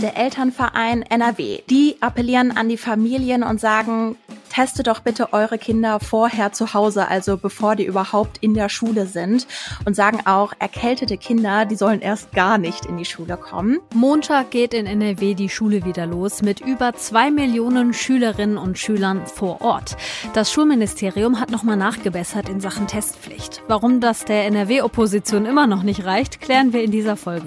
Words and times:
der 0.00 0.16
Elternverein 0.16 1.02
NRW. 1.02 1.60
Die 1.68 1.96
appellieren 2.00 2.56
an 2.56 2.68
die 2.68 2.76
Familien 2.76 3.42
und 3.42 3.60
sagen, 3.60 4.16
testet 4.48 4.86
doch 4.86 5.00
bitte 5.00 5.32
eure 5.32 5.58
Kinder 5.58 6.00
vorher 6.00 6.52
zu 6.52 6.74
Hause, 6.74 7.08
also 7.08 7.36
bevor 7.36 7.76
die 7.76 7.84
überhaupt 7.84 8.38
in 8.40 8.54
der 8.54 8.68
Schule 8.68 9.06
sind. 9.06 9.46
Und 9.84 9.94
sagen 9.94 10.20
auch, 10.26 10.52
erkältete 10.58 11.16
Kinder, 11.16 11.64
die 11.64 11.76
sollen 11.76 12.00
erst 12.00 12.32
gar 12.32 12.58
nicht 12.58 12.86
in 12.86 12.96
die 12.96 13.04
Schule 13.04 13.36
kommen. 13.36 13.78
Montag 13.94 14.50
geht 14.50 14.74
in 14.74 14.86
NRW 14.86 15.34
die 15.34 15.48
Schule 15.48 15.84
wieder 15.84 16.06
los 16.06 16.42
mit 16.42 16.60
über 16.60 16.94
zwei 16.94 17.30
Millionen 17.30 17.92
Schülerinnen 17.92 18.58
und 18.58 18.78
Schülern 18.78 19.26
vor 19.26 19.60
Ort. 19.60 19.96
Das 20.32 20.52
Schulministerium 20.52 21.40
hat 21.40 21.50
nochmal 21.50 21.76
nachgebessert 21.76 22.48
in 22.48 22.60
Sachen 22.60 22.86
Testpflicht. 22.86 23.62
Warum 23.68 24.00
das 24.00 24.24
der 24.24 24.46
NRW-Opposition 24.46 25.46
immer 25.46 25.66
noch 25.66 25.82
nicht 25.82 26.04
reicht, 26.04 26.40
klären 26.40 26.72
wir 26.72 26.82
in 26.82 26.90
dieser 26.90 27.16
Folge. 27.16 27.46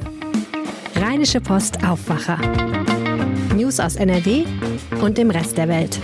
Rheinische 1.01 1.41
Post 1.41 1.83
Aufwacher. 1.83 2.37
News 3.55 3.79
aus 3.79 3.95
NRW 3.95 4.45
und 5.01 5.17
dem 5.17 5.31
Rest 5.31 5.57
der 5.57 5.67
Welt. 5.67 5.99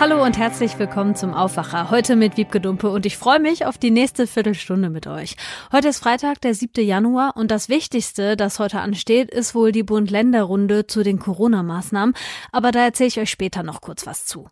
Hallo 0.00 0.24
und 0.24 0.38
herzlich 0.38 0.78
willkommen 0.78 1.14
zum 1.14 1.34
Aufwacher. 1.34 1.90
Heute 1.90 2.16
mit 2.16 2.38
Wiebke 2.38 2.58
Dumpe 2.58 2.88
und 2.88 3.04
ich 3.04 3.18
freue 3.18 3.40
mich 3.40 3.66
auf 3.66 3.76
die 3.76 3.90
nächste 3.90 4.26
Viertelstunde 4.26 4.88
mit 4.88 5.06
euch. 5.06 5.36
Heute 5.70 5.88
ist 5.88 5.98
Freitag, 5.98 6.40
der 6.40 6.54
7. 6.54 6.82
Januar 6.82 7.36
und 7.36 7.50
das 7.50 7.68
Wichtigste, 7.68 8.34
das 8.34 8.58
heute 8.58 8.80
ansteht, 8.80 9.30
ist 9.30 9.54
wohl 9.54 9.70
die 9.70 9.82
Bund-Länder-Runde 9.82 10.86
zu 10.86 11.02
den 11.02 11.18
Corona-Maßnahmen. 11.18 12.14
Aber 12.52 12.72
da 12.72 12.84
erzähle 12.86 13.08
ich 13.08 13.20
euch 13.20 13.30
später 13.30 13.62
noch 13.62 13.82
kurz 13.82 14.06
was 14.06 14.24
zu. 14.24 14.48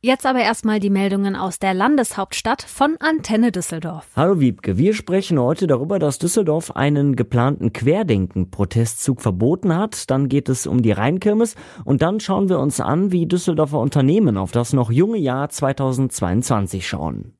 Jetzt 0.00 0.26
aber 0.26 0.40
erstmal 0.40 0.80
die 0.80 0.90
Meldungen 0.90 1.36
aus 1.36 1.58
der 1.58 1.74
Landeshauptstadt 1.74 2.62
von 2.62 2.96
Antenne 2.98 3.52
Düsseldorf. 3.52 4.08
Hallo 4.16 4.40
Wiebke, 4.40 4.78
wir 4.78 4.94
sprechen 4.94 5.38
heute 5.38 5.66
darüber, 5.66 5.98
dass 5.98 6.18
Düsseldorf 6.18 6.74
einen 6.74 7.16
geplanten 7.16 7.72
Querdenken-Protestzug 7.72 9.20
verboten 9.20 9.76
hat. 9.76 10.10
Dann 10.10 10.28
geht 10.28 10.48
es 10.48 10.66
um 10.66 10.82
die 10.82 10.92
Rheinkirmes 10.92 11.54
und 11.84 12.02
dann 12.02 12.20
schauen 12.20 12.48
wir 12.48 12.58
uns 12.58 12.80
an, 12.80 13.12
wie 13.12 13.26
Düsseldorfer 13.26 13.78
Unternehmen 13.78 14.36
auf 14.36 14.52
das 14.52 14.72
noch 14.72 14.90
junge 14.90 15.18
Jahr 15.18 15.48
2022 15.48 16.86
schauen. 16.86 17.34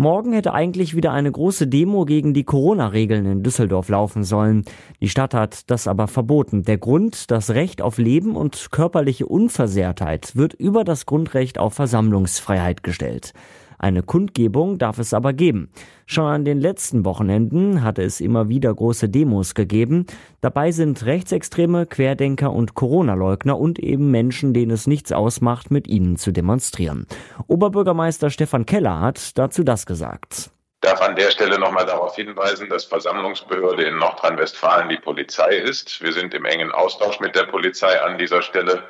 Morgen 0.00 0.32
hätte 0.32 0.54
eigentlich 0.54 0.94
wieder 0.94 1.10
eine 1.10 1.32
große 1.32 1.66
Demo 1.66 2.04
gegen 2.04 2.32
die 2.32 2.44
Corona-Regeln 2.44 3.26
in 3.26 3.42
Düsseldorf 3.42 3.88
laufen 3.88 4.22
sollen. 4.22 4.64
Die 5.00 5.08
Stadt 5.08 5.34
hat 5.34 5.68
das 5.72 5.88
aber 5.88 6.06
verboten. 6.06 6.62
Der 6.62 6.78
Grund, 6.78 7.32
das 7.32 7.50
Recht 7.50 7.82
auf 7.82 7.98
Leben 7.98 8.36
und 8.36 8.70
körperliche 8.70 9.26
Unversehrtheit 9.26 10.36
wird 10.36 10.54
über 10.54 10.84
das 10.84 11.04
Grundrecht 11.04 11.58
auf 11.58 11.74
Versammlungsfreiheit 11.74 12.84
gestellt. 12.84 13.32
Eine 13.78 14.02
Kundgebung 14.02 14.78
darf 14.78 14.98
es 14.98 15.14
aber 15.14 15.32
geben. 15.32 15.70
Schon 16.06 16.26
an 16.26 16.44
den 16.44 16.60
letzten 16.60 17.04
Wochenenden 17.04 17.82
hatte 17.82 18.02
es 18.02 18.20
immer 18.20 18.48
wieder 18.48 18.74
große 18.74 19.08
Demos 19.08 19.54
gegeben. 19.54 20.06
Dabei 20.40 20.72
sind 20.72 21.04
Rechtsextreme, 21.04 21.86
Querdenker 21.86 22.52
und 22.52 22.74
Corona-Leugner 22.74 23.58
und 23.58 23.78
eben 23.78 24.10
Menschen, 24.10 24.52
denen 24.52 24.72
es 24.72 24.86
nichts 24.86 25.12
ausmacht, 25.12 25.70
mit 25.70 25.86
ihnen 25.86 26.16
zu 26.16 26.32
demonstrieren. 26.32 27.06
Oberbürgermeister 27.46 28.30
Stefan 28.30 28.66
Keller 28.66 29.00
hat 29.00 29.38
dazu 29.38 29.64
das 29.64 29.86
gesagt 29.86 30.50
darf 30.80 31.02
an 31.02 31.16
der 31.16 31.30
Stelle 31.30 31.58
nochmal 31.58 31.86
darauf 31.86 32.14
hinweisen, 32.14 32.68
dass 32.68 32.84
Versammlungsbehörde 32.84 33.84
in 33.84 33.98
Nordrhein-Westfalen 33.98 34.88
die 34.88 34.96
Polizei 34.98 35.56
ist. 35.56 36.00
Wir 36.02 36.12
sind 36.12 36.34
im 36.34 36.44
engen 36.44 36.70
Austausch 36.72 37.20
mit 37.20 37.34
der 37.34 37.44
Polizei 37.44 38.00
an 38.00 38.18
dieser 38.18 38.42
Stelle 38.42 38.84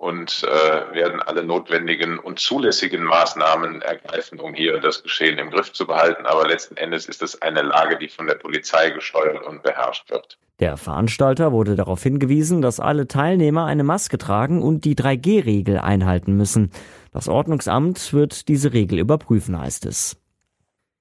und 0.00 0.44
äh, 0.44 0.94
werden 0.94 1.20
alle 1.20 1.44
notwendigen 1.44 2.18
und 2.18 2.38
zulässigen 2.38 3.04
Maßnahmen 3.04 3.82
ergreifen, 3.82 4.40
um 4.40 4.54
hier 4.54 4.80
das 4.80 5.02
Geschehen 5.02 5.38
im 5.38 5.50
Griff 5.50 5.74
zu 5.74 5.86
behalten. 5.86 6.24
Aber 6.24 6.48
letzten 6.48 6.78
Endes 6.78 7.04
ist 7.04 7.20
es 7.20 7.42
eine 7.42 7.60
Lage, 7.60 7.98
die 7.98 8.08
von 8.08 8.26
der 8.26 8.36
Polizei 8.36 8.88
gesteuert 8.90 9.44
und 9.44 9.62
beherrscht 9.62 10.10
wird. 10.10 10.38
Der 10.58 10.78
Veranstalter 10.78 11.52
wurde 11.52 11.76
darauf 11.76 12.02
hingewiesen, 12.02 12.62
dass 12.62 12.80
alle 12.80 13.08
Teilnehmer 13.08 13.66
eine 13.66 13.84
Maske 13.84 14.16
tragen 14.16 14.62
und 14.62 14.86
die 14.86 14.94
3G-Regel 14.94 15.78
einhalten 15.78 16.34
müssen. 16.34 16.70
Das 17.12 17.28
Ordnungsamt 17.28 18.14
wird 18.14 18.48
diese 18.48 18.72
Regel 18.72 18.98
überprüfen, 18.98 19.60
heißt 19.60 19.84
es 19.84 20.16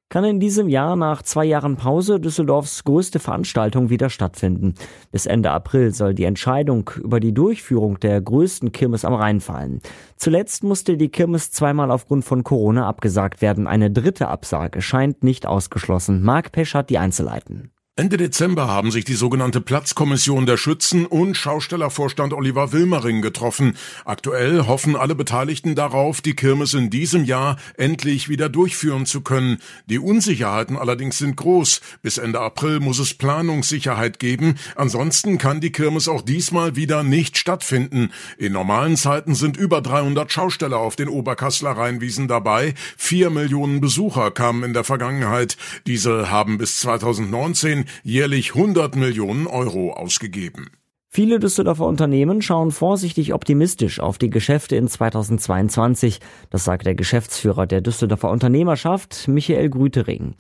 kann 0.10 0.24
in 0.24 0.40
diesem 0.40 0.68
Jahr 0.68 0.96
nach 0.96 1.22
zwei 1.22 1.46
Jahren 1.46 1.76
Pause 1.76 2.20
Düsseldorfs 2.20 2.84
größte 2.84 3.20
Veranstaltung 3.20 3.90
wieder 3.90 4.10
stattfinden. 4.10 4.74
Bis 5.12 5.28
Ende 5.28 5.52
April 5.52 5.94
soll 5.94 6.16
die 6.16 6.24
Entscheidung 6.24 6.90
über 6.98 7.20
die 7.20 7.34
Durchführung 7.34 8.00
der 8.00 8.20
größten 8.20 8.72
Kirmes 8.72 9.06
am 9.06 9.14
Rhein 9.14 9.40
fallen. 9.40 9.82
Zuletzt 10.18 10.64
musste 10.64 10.98
die 10.98 11.10
Kirmes 11.10 11.52
zweimal 11.52 11.92
aufgrund 11.92 12.26
von 12.26 12.44
Corona 12.44 12.88
abgesagt 12.88 13.42
werden. 13.42 13.68
Eine 13.68 13.92
dritte 13.92 14.28
Absage 14.28 14.82
scheint 14.82 15.24
nicht 15.24 15.46
ausgeschlossen. 15.46 16.24
Marc 16.24 16.52
Pesch 16.52 16.74
hat 16.74 16.90
die 16.90 16.98
Einzelheiten. 16.98 17.72
Ende 18.00 18.16
Dezember 18.16 18.70
haben 18.70 18.92
sich 18.92 19.04
die 19.04 19.16
sogenannte 19.16 19.60
Platzkommission 19.60 20.46
der 20.46 20.56
Schützen 20.56 21.06
und 21.06 21.36
Schaustellervorstand 21.36 22.32
Oliver 22.32 22.72
Wilmering 22.72 23.22
getroffen. 23.22 23.76
Aktuell 24.06 24.68
hoffen 24.68 24.96
alle 24.96 25.16
Beteiligten 25.16 25.76
darauf, 25.76 26.22
die 26.22 26.34
Kirmes 26.34 26.74
in 26.74 26.90
diesem 26.90 27.26
Jahr 27.26 27.58
endlich 27.76 28.30
wieder 28.30 28.48
durchführen 28.48 29.06
zu 29.06 29.20
können. 29.20 29.58
Die 29.88 30.00
Unsicherheiten 30.00 30.78
allerdings 30.78 31.18
sind 31.18 31.36
groß. 31.36 31.82
Bis 32.02 32.18
Ende 32.18 32.40
April 32.40 32.80
muss 32.80 33.00
es 33.00 33.16
Planungssicherheit 33.16 34.18
geben. 34.18 34.56
Ansonsten 34.78 35.38
kann 35.38 35.60
die 35.60 35.74
Kirmes 35.74 36.08
auch 36.08 36.22
diesmal 36.22 36.78
wieder 36.78 37.04
nicht 37.04 37.38
stattfinden. 37.38 38.14
In 38.38 38.54
normalen 38.54 38.96
Zeiten 38.96 39.36
sind 39.36 39.58
über 39.58 39.82
300 39.82 40.32
Schausteller 40.32 40.78
auf 40.78 40.96
den 40.96 41.10
Oberkassler 41.10 41.72
Rheinwiesen 41.72 42.30
dabei. 42.30 42.76
Vier 42.96 43.30
Millionen 43.30 43.82
Besucher 43.82 44.32
kamen 44.32 44.64
in 44.64 44.72
der 44.72 44.86
Vergangenheit. 44.86 45.58
Diese 45.86 46.32
haben 46.32 46.58
bis 46.58 46.80
2019 46.80 47.89
jährlich 48.04 48.56
100 48.56 48.96
Millionen 48.96 49.48
Euro 49.48 49.94
ausgegeben. 49.94 50.72
Viele 51.12 51.40
Düsseldorfer 51.40 51.88
Unternehmen 51.88 52.44
schauen 52.44 52.70
vorsichtig 52.70 53.34
optimistisch 53.34 54.00
auf 54.00 54.20
die 54.20 54.30
Geschäfte 54.30 54.76
in 54.76 54.88
2022. 54.88 56.20
Das 56.52 56.66
sagt 56.66 56.86
der 56.86 56.94
Geschäftsführer 56.94 57.66
der 57.66 57.82
Düsseldorfer 57.82 58.30
Unternehmerschaft, 58.30 59.28
Michael 59.28 59.72
Grütering. 59.72 60.36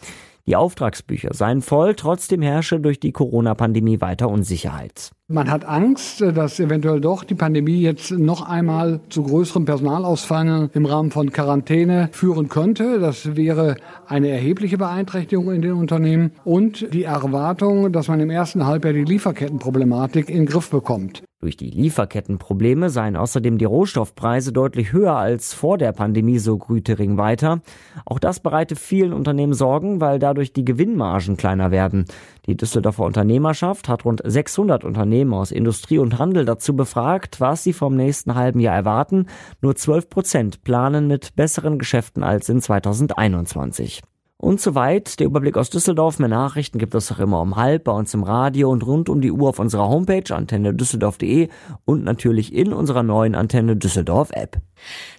Die 0.50 0.56
Auftragsbücher 0.56 1.36
seien 1.36 1.62
voll, 1.62 1.94
trotzdem 1.94 2.42
herrsche 2.42 2.80
durch 2.80 3.00
die 3.00 3.12
Corona-Pandemie 3.12 4.02
weiter 4.02 4.30
Unsicherheit. 4.30 5.12
Man 5.28 5.52
hat 5.52 5.64
Angst, 5.64 6.22
dass 6.22 6.60
eventuell 6.60 7.02
doch 7.02 7.24
die 7.24 7.36
Pandemie 7.36 7.82
jetzt 7.82 8.10
noch 8.10 8.42
einmal 8.42 9.00
zu 9.10 9.22
größeren 9.22 9.66
Personalausfällen 9.66 10.72
im 10.74 10.88
Rahmen 10.88 11.12
von 11.12 11.32
Quarantäne 11.32 12.10
führen 12.14 12.50
könnte. 12.50 13.00
Das 13.00 13.36
wäre 13.36 13.76
eine 14.08 14.30
erhebliche 14.30 14.80
Beeinträchtigung 14.80 15.52
in 15.52 15.62
den 15.62 15.74
Unternehmen 15.74 16.32
und 16.46 16.92
die 16.96 17.04
Erwartung, 17.04 17.92
dass 17.92 18.08
man 18.08 18.20
im 18.20 18.31
ersten 18.31 18.66
Halbjahr 18.66 18.94
die 18.94 19.04
Lieferkettenproblematik 19.04 20.30
in 20.30 20.38
den 20.38 20.46
Griff 20.48 20.72
bekommt. 20.72 21.22
Durch 21.42 21.56
die 21.56 21.70
Lieferkettenprobleme 21.70 22.90
seien 22.90 23.16
außerdem 23.16 23.58
die 23.58 23.66
Rohstoffpreise 23.66 24.52
deutlich 24.52 24.92
höher 24.92 25.16
als 25.16 25.54
vor 25.54 25.78
der 25.78 25.94
Pandemie, 25.94 26.38
so 26.38 26.58
Grütering 26.58 27.18
weiter. 27.18 27.62
Auch 28.04 28.20
das 28.20 28.42
bereite 28.42 28.76
vielen 28.76 29.14
Unternehmen 29.14 29.54
Sorgen, 29.54 30.02
weil 30.02 30.20
dadurch 30.20 30.52
die 30.52 30.66
Gewinnmargen 30.66 31.38
kleiner 31.38 31.72
werden. 31.72 32.04
Die 32.46 32.58
Düsseldorfer 32.58 33.06
Unternehmerschaft 33.06 33.88
hat 33.88 34.04
rund 34.04 34.22
600 34.22 34.84
Unternehmen 34.84 35.34
aus 35.34 35.52
Industrie 35.52 36.00
und 36.00 36.20
Handel 36.20 36.44
dazu 36.44 36.76
befragt, 36.76 37.40
was 37.40 37.64
sie 37.64 37.72
vom 37.72 37.96
nächsten 37.96 38.36
halben 38.36 38.60
Jahr 38.60 38.76
erwarten. 38.76 39.28
Nur 39.62 39.78
12 39.78 40.10
Prozent 40.10 40.64
planen 40.66 41.08
mit 41.08 41.38
besseren 41.38 41.80
Geschäften 41.80 42.22
als 42.22 42.50
in 42.50 42.62
2021. 42.62 44.02
Und 44.42 44.62
soweit 44.62 45.20
der 45.20 45.28
Überblick 45.28 45.58
aus 45.58 45.70
Düsseldorf. 45.70 46.18
Mehr 46.18 46.30
Nachrichten 46.30 46.80
gibt 46.80 46.96
es 46.96 47.12
auch 47.12 47.20
immer 47.20 47.42
um 47.42 47.58
halb 47.58 47.84
bei 47.84 47.92
uns 47.92 48.14
im 48.14 48.24
Radio 48.24 48.72
und 48.72 48.86
rund 48.86 49.10
um 49.10 49.20
die 49.20 49.34
Uhr 49.34 49.50
auf 49.50 49.60
unserer 49.60 49.90
Homepage 49.90 50.34
antenne 50.34 50.74
düsseldorf.de 50.74 51.50
und 51.84 52.06
natürlich 52.06 52.54
in 52.54 52.72
unserer 52.72 53.04
neuen 53.04 53.36
Antenne 53.36 53.76
Düsseldorf 53.76 54.30
App. 54.32 54.62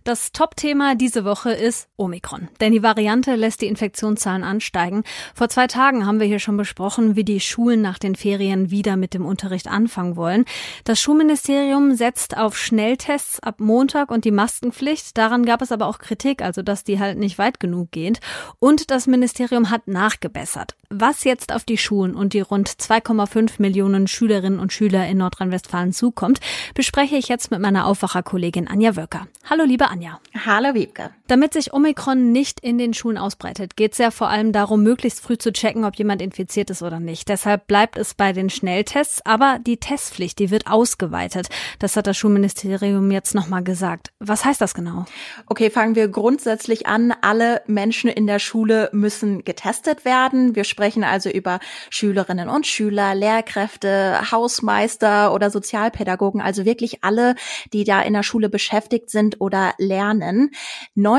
Das 0.04 0.32
Top-Thema 0.32 0.94
diese 0.94 1.24
Woche 1.24 1.52
ist 1.52 1.88
Omikron, 1.96 2.48
denn 2.60 2.72
die 2.72 2.82
Variante 2.82 3.34
lässt 3.34 3.60
die 3.60 3.66
Infektionszahlen 3.66 4.44
ansteigen. 4.44 5.04
Vor 5.34 5.48
zwei 5.48 5.66
Tagen 5.66 6.06
haben 6.06 6.20
wir 6.20 6.26
hier 6.26 6.38
schon 6.38 6.56
besprochen, 6.56 7.16
wie 7.16 7.24
die 7.24 7.40
Schulen 7.40 7.82
nach 7.82 7.98
den 7.98 8.14
Ferien 8.14 8.70
wieder 8.70 8.96
mit 8.96 9.14
dem 9.14 9.26
Unterricht 9.26 9.68
anfangen 9.68 10.16
wollen. 10.16 10.44
Das 10.84 11.00
Schulministerium 11.00 11.94
setzt 11.94 12.36
auf 12.36 12.56
Schnelltests 12.56 13.40
ab 13.40 13.60
Montag 13.60 14.10
und 14.10 14.24
die 14.24 14.30
Maskenpflicht. 14.30 15.16
Daran 15.16 15.44
gab 15.44 15.62
es 15.62 15.72
aber 15.72 15.86
auch 15.86 15.98
Kritik, 15.98 16.42
also 16.42 16.62
dass 16.62 16.84
die 16.84 16.98
halt 16.98 17.18
nicht 17.18 17.38
weit 17.38 17.60
genug 17.60 17.90
geht. 17.90 18.20
Und 18.58 18.90
das 18.90 19.06
Ministerium 19.06 19.70
hat 19.70 19.88
nachgebessert. 19.88 20.76
Was 20.88 21.24
jetzt 21.24 21.52
auf 21.52 21.64
die 21.64 21.78
Schulen 21.78 22.14
und 22.14 22.32
die 22.32 22.40
rund 22.40 22.68
2,5 22.68 23.54
Millionen 23.58 24.08
Schülerinnen 24.08 24.58
und 24.58 24.72
Schüler 24.72 25.06
in 25.06 25.18
Nordrhein-Westfalen 25.18 25.92
zukommt, 25.92 26.40
bespreche 26.74 27.16
ich 27.16 27.28
jetzt 27.28 27.50
mit 27.50 27.60
meiner 27.60 27.86
Aufwacherkollegin 27.86 28.66
Anja 28.66 28.96
Wöcker. 28.96 29.28
Hallo, 29.50 29.64
liebe 29.64 29.84
Anja. 29.84 30.20
Hallo, 30.46 30.72
Wiebke. 30.72 31.10
Damit 31.30 31.52
sich 31.52 31.72
Omikron 31.72 32.32
nicht 32.32 32.58
in 32.58 32.76
den 32.76 32.92
Schulen 32.92 33.16
ausbreitet, 33.16 33.76
geht 33.76 33.92
es 33.92 33.98
ja 33.98 34.10
vor 34.10 34.30
allem 34.30 34.50
darum, 34.50 34.82
möglichst 34.82 35.20
früh 35.20 35.38
zu 35.38 35.52
checken, 35.52 35.84
ob 35.84 35.94
jemand 35.94 36.20
infiziert 36.20 36.70
ist 36.70 36.82
oder 36.82 36.98
nicht. 36.98 37.28
Deshalb 37.28 37.68
bleibt 37.68 37.96
es 37.96 38.14
bei 38.14 38.32
den 38.32 38.50
Schnelltests, 38.50 39.24
aber 39.24 39.60
die 39.64 39.76
Testpflicht, 39.76 40.40
die 40.40 40.50
wird 40.50 40.66
ausgeweitet. 40.66 41.46
Das 41.78 41.94
hat 41.94 42.08
das 42.08 42.16
Schulministerium 42.16 43.12
jetzt 43.12 43.36
nochmal 43.36 43.62
gesagt. 43.62 44.10
Was 44.18 44.44
heißt 44.44 44.60
das 44.60 44.74
genau? 44.74 45.04
Okay, 45.46 45.70
fangen 45.70 45.94
wir 45.94 46.08
grundsätzlich 46.08 46.88
an. 46.88 47.14
Alle 47.20 47.62
Menschen 47.68 48.10
in 48.10 48.26
der 48.26 48.40
Schule 48.40 48.90
müssen 48.92 49.44
getestet 49.44 50.04
werden. 50.04 50.56
Wir 50.56 50.64
sprechen 50.64 51.04
also 51.04 51.30
über 51.30 51.60
Schülerinnen 51.90 52.48
und 52.48 52.66
Schüler, 52.66 53.14
Lehrkräfte, 53.14 54.32
Hausmeister 54.32 55.32
oder 55.32 55.50
Sozialpädagogen, 55.50 56.40
also 56.40 56.64
wirklich 56.64 57.04
alle, 57.04 57.36
die 57.72 57.84
da 57.84 58.02
in 58.02 58.14
der 58.14 58.24
Schule 58.24 58.48
beschäftigt 58.48 59.10
sind 59.10 59.40
oder 59.40 59.74
lernen. 59.78 60.50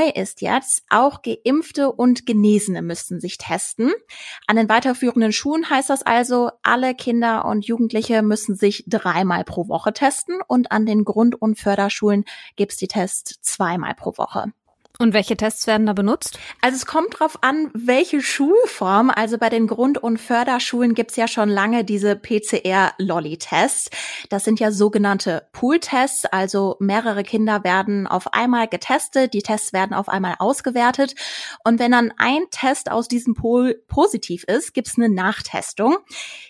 Neu 0.01 0.09
ist 0.09 0.42
jetzt, 0.42 0.83
auch 0.89 1.21
Geimpfte 1.21 1.92
und 1.92 2.25
Genesene 2.25 2.81
müssten 2.81 3.19
sich 3.19 3.38
testen. 3.38 3.92
An 4.48 4.56
den 4.56 4.68
weiterführenden 4.68 5.31
Schulen 5.31 5.69
heißt 5.69 5.89
das 5.89 6.01
also, 6.01 6.50
alle 6.63 6.95
Kinder 6.95 7.45
und 7.45 7.65
Jugendliche 7.65 8.24
müssen 8.24 8.56
sich 8.56 8.83
dreimal 8.88 9.44
pro 9.44 9.68
Woche 9.68 9.94
testen 9.94 10.39
und 10.48 10.71
an 10.71 10.86
den 10.86 11.06
Grund- 11.06 11.39
und 11.39 11.59
Förderschulen 11.59 12.25
gibt's 12.56 12.77
die 12.77 12.88
Tests 12.88 13.42
zweimal 13.42 13.94
pro 13.94 14.18
Woche. 14.18 14.53
Und 15.00 15.14
welche 15.14 15.36
Tests 15.36 15.66
werden 15.68 15.88
da 15.88 15.94
benutzt? 15.94 16.38
Also 16.62 16.76
es 16.76 16.86
kommt 16.86 17.20
drauf 17.20 17.40
an, 17.42 17.72
welche 17.74 18.22
Schulform. 18.22 19.10
Also 19.10 19.38
bei 19.38 19.50
den 19.50 19.66
Grund- 19.66 19.98
und 19.98 20.20
Förderschulen 20.20 20.94
gibt's 20.94 21.16
ja 21.16 21.28
schon 21.28 21.50
lange 21.50 21.84
diese 21.84 22.16
PCR-Lolly-Tests. 22.16 23.90
Das 24.30 24.44
sind 24.44 24.60
ja 24.60 24.72
sogenannte 24.72 25.48
Pool-Tests. 25.54 26.26
Also 26.26 26.76
mehrere 26.80 27.24
Kinder 27.24 27.64
werden 27.64 28.06
auf 28.06 28.34
einmal 28.34 28.68
getestet. 28.68 29.34
Die 29.34 29.42
Tests 29.42 29.74
werden 29.74 29.94
auf 29.94 30.08
einmal 30.08 30.36
ausgewertet. 30.38 31.16
Und 31.64 31.80
wenn 31.80 31.92
dann 31.92 32.14
ein 32.18 32.44
Test 32.52 32.92
aus 32.92 33.08
diesem 33.08 33.34
Pool 33.34 33.82
positiv 33.88 34.44
ist, 34.44 34.74
gibt's 34.74 34.98
eine 34.98 35.10
Nachtestung. 35.10 35.98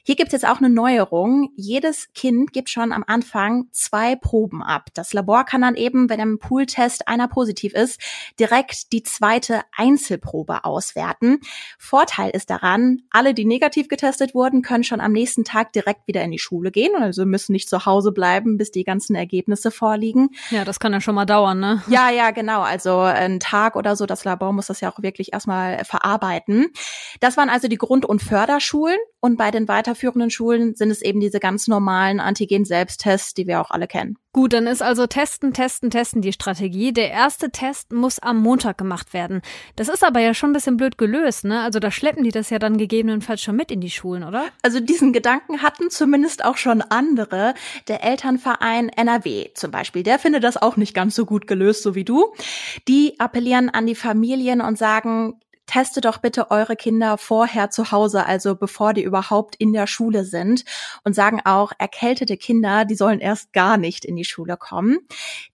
Hier 0.04 0.16
gibt's 0.16 0.34
jetzt 0.34 0.48
auch 0.48 0.58
eine 0.58 0.70
Neuerung. 0.70 1.52
Jedes 1.56 2.12
Kind 2.14 2.52
gibt 2.52 2.70
schon 2.70 2.92
am 2.92 3.06
Anfang 3.08 3.68
zwei 3.72 4.16
Proben 4.16 4.62
ab. 4.62 4.90
Das 4.94 5.14
Labor 5.14 5.46
kann 5.46 5.62
dann 5.62 5.76
eben, 5.76 6.10
wenn 6.10 6.20
im 6.20 6.40
Pool-Test 6.40 7.08
einer 7.08 7.28
positiv 7.28 7.74
ist, 7.74 8.02
direkt 8.39 8.92
die 8.92 9.04
zweite 9.04 9.62
Einzelprobe 9.75 10.63
auswerten. 10.63 11.39
Vorteil 11.78 12.31
ist 12.31 12.50
daran, 12.50 13.01
alle, 13.12 13.33
die 13.33 13.45
negativ 13.45 13.88
getestet 13.88 14.33
wurden, 14.33 14.62
können 14.62 14.83
schon 14.83 15.01
am 15.01 15.12
nächsten 15.12 15.44
Tag 15.44 15.74
direkt 15.74 16.07
wieder 16.07 16.24
in 16.24 16.31
die 16.31 16.39
Schule 16.39 16.72
gehen 16.72 16.95
und 16.95 17.04
also 17.04 17.25
müssen 17.25 17.51
nicht 17.51 17.69
zu 17.69 17.86
Hause 17.86 18.12
bleiben, 18.12 18.57
bis 18.57 18.72
die 18.72 18.83
ganzen 18.83 19.16
Ergebnisse 19.16 19.72
vorliegen. 19.72 20.30
Ja, 20.50 20.66
das 20.66 20.80
kann 20.80 20.94
ja 20.94 21.01
schon 21.01 21.16
mal 21.16 21.25
dauern, 21.25 21.60
ne? 21.60 21.83
Ja, 21.88 22.10
ja, 22.10 22.31
genau. 22.31 22.62
Also 22.62 23.00
ein 23.00 23.39
Tag 23.39 23.75
oder 23.75 23.95
so, 23.95 24.06
das 24.06 24.24
Labor 24.24 24.54
muss 24.54 24.68
das 24.68 24.81
ja 24.81 24.92
auch 24.92 25.01
wirklich 25.01 25.34
erstmal 25.34 25.84
verarbeiten. 25.86 26.68
Das 27.19 27.38
waren 27.38 27.50
also 27.50 27.68
die 27.68 27.77
Grund- 27.77 28.06
und 28.06 28.22
Förderschulen 28.22 28.98
und 29.19 29.38
bei 29.38 29.51
den 29.51 29.68
weiterführenden 29.68 30.30
Schulen 30.30 30.75
sind 30.75 30.92
es 30.92 31.01
eben 31.01 31.19
diese 31.19 31.39
ganz 31.39 31.68
normalen 31.68 32.19
Antigen-Selbsttests, 32.19 33.34
die 33.34 33.48
wir 33.48 33.62
auch 33.62 33.72
alle 33.72 33.88
kennen. 33.88 34.18
Gut, 34.33 34.54
dann 34.54 34.66
ist 34.66 34.81
also 34.81 35.07
Testen, 35.07 35.51
Testen, 35.51 35.89
Testen 35.89 36.22
die 36.22 36.31
Strategie. 36.31 36.94
Der 36.94 37.12
erste 37.12 37.51
Test 37.51 37.92
muss 37.92 38.18
am 38.18 38.38
Montag 38.38 38.78
gemacht 38.78 39.13
werden. 39.13 39.42
Das 39.75 39.89
ist 39.89 40.06
aber 40.06 40.22
ja 40.22 40.33
schon 40.33 40.51
ein 40.51 40.54
bisschen 40.54 40.78
blöd 40.78 40.98
gelöst, 40.98 41.44
ne? 41.44 41.60
Also 41.60 41.80
da 41.80 41.92
schleppen 41.92 42.24
die 42.24 42.31
das 42.31 42.50
ja 42.50 42.57
dann 42.57 42.78
gegebenenfalls 42.78 43.42
schon 43.42 43.57
mit 43.57 43.72
in 43.72 43.81
die 43.81 43.89
Schulen, 43.89 44.24
oder? 44.24 44.45
Also 44.62 44.80
diesen 44.80 45.12
Gedanken 45.12 45.62
hatten 45.62 45.89
zumindest 45.89 46.45
auch 46.45 46.56
schon 46.56 46.81
andere. 46.81 47.56
Der 47.89 48.06
Elternverein 48.06 48.88
NRW 48.88 49.50
zum 49.54 49.72
Beispiel, 49.72 50.04
der 50.04 50.18
findet 50.18 50.45
das 50.45 50.56
auch 50.56 50.77
nicht 50.77 50.94
ganz 50.94 51.13
so 51.13 51.25
gut 51.25 51.45
gelöst, 51.45 51.84
so 51.84 51.94
wie 51.94 52.06
du. 52.06 52.34
Die 52.88 53.19
appellieren 53.19 53.69
an 53.69 53.86
die 53.86 53.95
Familien 53.95 54.62
und 54.62 54.77
sagen, 54.77 55.42
teste 55.72 56.02
doch 56.02 56.18
bitte 56.18 56.52
eure 56.52 56.76
Kinder 56.76 57.18
vorher 57.18 57.70
zu 57.70 57.92
Hause, 57.92 58.26
also 58.26 58.56
bevor 58.56 58.94
die 58.94 59.04
überhaupt 59.04 59.56
in 59.56 59.72
der 59.72 59.88
Schule 59.88 60.26
sind 60.26 60.66
und 61.06 61.16
sagen 61.16 61.40
auch, 61.46 61.72
erkältete 61.78 62.36
Kinder, 62.36 62.84
die 62.84 62.96
sollen 62.96 63.22
erst 63.22 63.54
gar 63.54 63.78
nicht 63.78 64.04
in 64.04 64.18
die 64.18 64.26
Schule 64.26 64.58
kommen. 64.58 65.00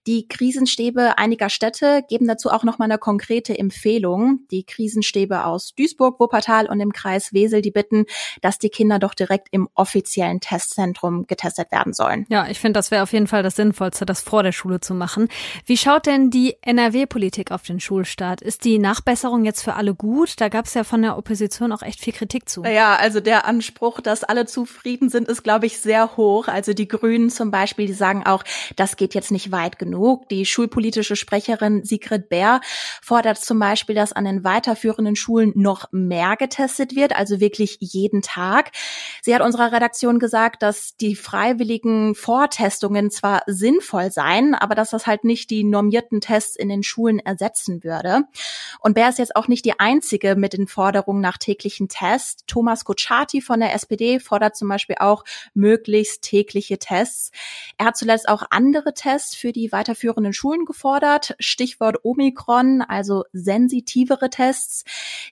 Die 0.08 0.26
Krisenstäbe 0.26 1.18
einiger 1.18 1.50
Städte 1.50 2.02
geben 2.08 2.26
dazu 2.26 2.50
auch 2.50 2.64
noch 2.64 2.78
mal 2.78 2.86
eine 2.86 2.98
konkrete 2.98 3.56
Empfehlung. 3.56 4.40
Die 4.50 4.64
Krisenstäbe 4.64 5.44
aus 5.44 5.74
Duisburg, 5.76 6.18
Wuppertal 6.18 6.66
und 6.66 6.80
im 6.80 6.92
Kreis 6.92 7.32
Wesel, 7.32 7.62
die 7.62 7.70
bitten, 7.70 8.04
dass 8.42 8.58
die 8.58 8.70
Kinder 8.70 8.98
doch 8.98 9.14
direkt 9.14 9.48
im 9.52 9.68
offiziellen 9.74 10.40
Testzentrum 10.40 11.28
getestet 11.28 11.70
werden 11.70 11.92
sollen. 11.92 12.26
Ja, 12.28 12.48
ich 12.48 12.58
finde, 12.58 12.78
das 12.78 12.90
wäre 12.90 13.04
auf 13.04 13.12
jeden 13.12 13.28
Fall 13.28 13.44
das 13.44 13.54
Sinnvollste, 13.54 14.04
das 14.04 14.22
vor 14.22 14.42
der 14.42 14.52
Schule 14.52 14.80
zu 14.80 14.94
machen. 14.94 15.28
Wie 15.64 15.76
schaut 15.76 16.06
denn 16.06 16.30
die 16.30 16.56
NRW-Politik 16.62 17.52
auf 17.52 17.62
den 17.62 17.78
Schulstart? 17.78 18.42
Ist 18.42 18.64
die 18.64 18.80
Nachbesserung 18.80 19.44
jetzt 19.44 19.62
für 19.62 19.74
alle 19.74 19.94
gut? 19.94 20.07
Gut. 20.08 20.40
Da 20.40 20.48
gab 20.48 20.64
es 20.64 20.74
ja 20.74 20.84
von 20.84 21.02
der 21.02 21.18
Opposition 21.18 21.70
auch 21.70 21.82
echt 21.82 22.00
viel 22.00 22.12
Kritik 22.12 22.48
zu. 22.48 22.64
Ja, 22.64 22.96
also 22.96 23.20
der 23.20 23.44
Anspruch, 23.44 24.00
dass 24.00 24.24
alle 24.24 24.46
zufrieden 24.46 25.10
sind, 25.10 25.28
ist, 25.28 25.42
glaube 25.42 25.66
ich, 25.66 25.80
sehr 25.80 26.16
hoch. 26.16 26.48
Also 26.48 26.72
die 26.72 26.88
Grünen 26.88 27.28
zum 27.28 27.50
Beispiel, 27.50 27.86
die 27.86 27.92
sagen 27.92 28.24
auch, 28.24 28.42
das 28.76 28.96
geht 28.96 29.14
jetzt 29.14 29.30
nicht 29.30 29.52
weit 29.52 29.78
genug. 29.78 30.28
Die 30.30 30.46
schulpolitische 30.46 31.14
Sprecherin 31.14 31.84
Sigrid 31.84 32.30
Bär 32.30 32.60
fordert 33.02 33.38
zum 33.38 33.58
Beispiel, 33.58 33.94
dass 33.94 34.14
an 34.14 34.24
den 34.24 34.44
weiterführenden 34.44 35.14
Schulen 35.14 35.52
noch 35.54 35.86
mehr 35.92 36.36
getestet 36.36 36.96
wird, 36.96 37.14
also 37.14 37.38
wirklich 37.38 37.76
jeden 37.80 38.22
Tag. 38.22 38.70
Sie 39.22 39.34
hat 39.34 39.42
unserer 39.42 39.72
Redaktion 39.72 40.18
gesagt, 40.18 40.62
dass 40.62 40.96
die 40.96 41.16
freiwilligen 41.16 42.14
Vortestungen 42.14 43.10
zwar 43.10 43.42
sinnvoll 43.46 44.10
seien, 44.10 44.54
aber 44.54 44.74
dass 44.74 44.90
das 44.90 45.06
halt 45.06 45.24
nicht 45.24 45.50
die 45.50 45.64
normierten 45.64 46.22
Tests 46.22 46.56
in 46.56 46.70
den 46.70 46.82
Schulen 46.82 47.18
ersetzen 47.18 47.84
würde. 47.84 48.22
Und 48.80 48.94
Bär 48.94 49.10
ist 49.10 49.18
jetzt 49.18 49.36
auch 49.36 49.48
nicht 49.48 49.66
die 49.66 49.78
einzige 49.78 49.97
mit 50.36 50.52
den 50.52 50.66
Forderungen 50.66 51.20
nach 51.20 51.38
täglichen 51.38 51.88
Tests. 51.88 52.44
Thomas 52.46 52.84
Kutschaty 52.84 53.40
von 53.40 53.60
der 53.60 53.74
SPD 53.74 54.20
fordert 54.20 54.56
zum 54.56 54.68
Beispiel 54.68 54.96
auch 54.98 55.24
möglichst 55.54 56.22
tägliche 56.22 56.78
Tests. 56.78 57.30
Er 57.76 57.86
hat 57.86 57.96
zuletzt 57.96 58.28
auch 58.28 58.42
andere 58.50 58.94
Tests 58.94 59.34
für 59.34 59.52
die 59.52 59.72
weiterführenden 59.72 60.32
Schulen 60.32 60.64
gefordert. 60.64 61.34
Stichwort 61.38 62.04
Omikron, 62.04 62.82
also 62.82 63.24
sensitivere 63.32 64.30
Tests. 64.30 64.84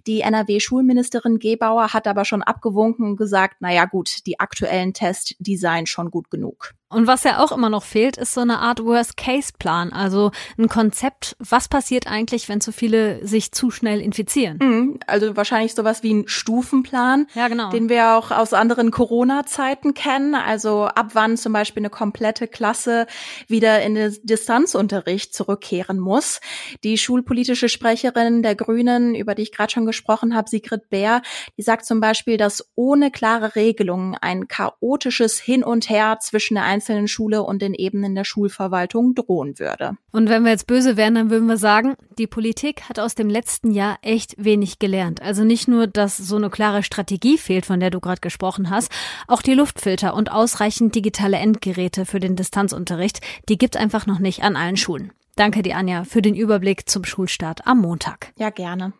Die 0.06 0.20
NRW-Schulministerin 0.20 1.38
Gebauer 1.38 1.92
hat 1.92 2.06
aber 2.06 2.24
schon 2.24 2.42
abgewunken 2.42 3.06
und 3.06 3.16
gesagt, 3.16 3.60
naja 3.60 3.84
gut, 3.84 4.26
die 4.26 4.40
aktuellen 4.40 4.92
Tests, 4.92 5.34
die 5.38 5.56
seien 5.56 5.86
schon 5.86 6.10
gut 6.10 6.30
genug. 6.30 6.74
Und 6.88 7.09
was 7.09 7.25
ja 7.25 7.43
auch 7.43 7.50
immer 7.50 7.69
noch 7.69 7.83
fehlt, 7.83 8.17
ist 8.17 8.33
so 8.33 8.43
eine 8.43 8.61
Art 8.61 8.85
Worst-Case-Plan, 8.85 9.93
also 9.93 10.31
ein 10.56 10.69
Konzept, 10.69 11.37
was 11.41 11.67
passiert 11.67 12.06
eigentlich, 12.06 12.49
wenn 12.49 12.61
zu 12.61 12.71
viele 12.71 13.27
sich 13.27 13.50
zu 13.50 13.73
schnell 13.73 14.00
infizieren? 14.00 14.59
Mhm, 14.62 15.00
also 15.09 15.37
wahrscheinlich 15.37 15.75
sowas 15.75 16.05
wie 16.05 16.15
ein 16.15 16.29
Stufenplan, 16.29 17.27
ja, 17.35 17.49
genau. 17.49 17.71
den 17.71 17.88
wir 17.88 18.15
auch 18.15 18.31
aus 18.31 18.53
anderen 18.53 18.93
Corona-Zeiten 18.93 19.94
kennen. 19.94 20.37
Also 20.37 20.85
ab 20.85 21.11
wann 21.15 21.37
zum 21.37 21.53
Beispiel 21.53 21.81
eine 21.81 21.91
komplette 21.91 22.47
Klasse 22.47 23.09
wieder 23.49 23.83
in 23.83 23.97
den 23.97 24.17
Distanzunterricht 24.23 25.35
zurückkehren 25.35 25.99
muss. 25.99 26.41
Die 26.85 26.99
schulpolitische 26.99 27.69
Sprecherin 27.69 28.44
der 28.44 28.55
Grünen, 28.55 29.17
über 29.17 29.35
die 29.35 29.43
ich 29.43 29.53
gerade 29.53 29.73
schon 29.73 29.87
gesprochen 29.87 30.37
habe, 30.37 30.49
Sigrid 30.49 30.88
Bär, 30.88 31.23
die 31.59 31.62
sagt 31.62 31.85
zum 31.85 31.99
Beispiel, 31.99 32.37
dass 32.37 32.71
ohne 32.77 33.11
klare 33.11 33.56
Regelungen 33.56 34.15
ein 34.15 34.47
chaotisches 34.47 35.41
Hin 35.41 35.65
und 35.65 35.91
Her 35.91 36.19
zwischen 36.21 36.55
der 36.55 36.75
einzelnen 36.76 37.08
Schule 37.08 37.43
und 37.43 37.62
den 37.62 37.75
Ebenen 37.75 38.14
der 38.14 38.25
Schulverwaltung 38.25 39.14
drohen 39.14 39.59
würde. 39.59 39.97
Und 40.12 40.28
wenn 40.28 40.45
wir 40.45 40.50
jetzt 40.50 40.66
böse 40.66 40.97
wären, 40.97 41.14
dann 41.14 41.30
würden 41.30 41.49
wir 41.49 41.56
sagen, 41.56 41.95
die 42.18 42.26
Politik 42.26 42.83
hat 42.88 42.99
aus 42.99 43.14
dem 43.14 43.30
letzten 43.30 43.71
Jahr 43.71 43.99
echt 44.02 44.35
wenig 44.37 44.78
gelernt. 44.78 45.23
Also 45.23 45.42
nicht 45.45 45.68
nur, 45.68 45.87
dass 45.87 46.18
so 46.18 46.37
eine 46.37 46.50
klare 46.50 46.83
Strategie 46.83 47.38
fehlt, 47.38 47.64
von 47.64 47.80
der 47.80 47.90
du 47.90 48.00
gerade 48.00 48.21
gesprochen 48.21 48.68
hast, 48.68 48.92
auch 49.26 49.42
die 49.42 49.54
Luftfilter 49.54 50.14
und 50.14 50.30
ausreichend 50.30 50.95
digitale 50.95 51.38
Endgeräte 51.38 52.04
für 52.04 52.21
den 52.21 52.37
Distanzunterricht, 52.37 53.21
die 53.49 53.59
gibt 53.59 53.76
einfach 53.76 54.06
noch 54.06 54.18
nicht 54.18 54.42
an 54.42 54.56
allen 54.56 54.76
Schulen. 54.76 55.12
Danke 55.37 55.62
dir, 55.62 55.76
Anja, 55.76 56.04
für 56.04 56.23
den 56.23 56.35
Überblick 56.35 56.88
zum 56.88 57.04
Schulstart 57.04 57.66
am 57.66 57.80
Montag. 57.80 58.33
Ja, 58.38 58.50
gerne. 58.50 58.92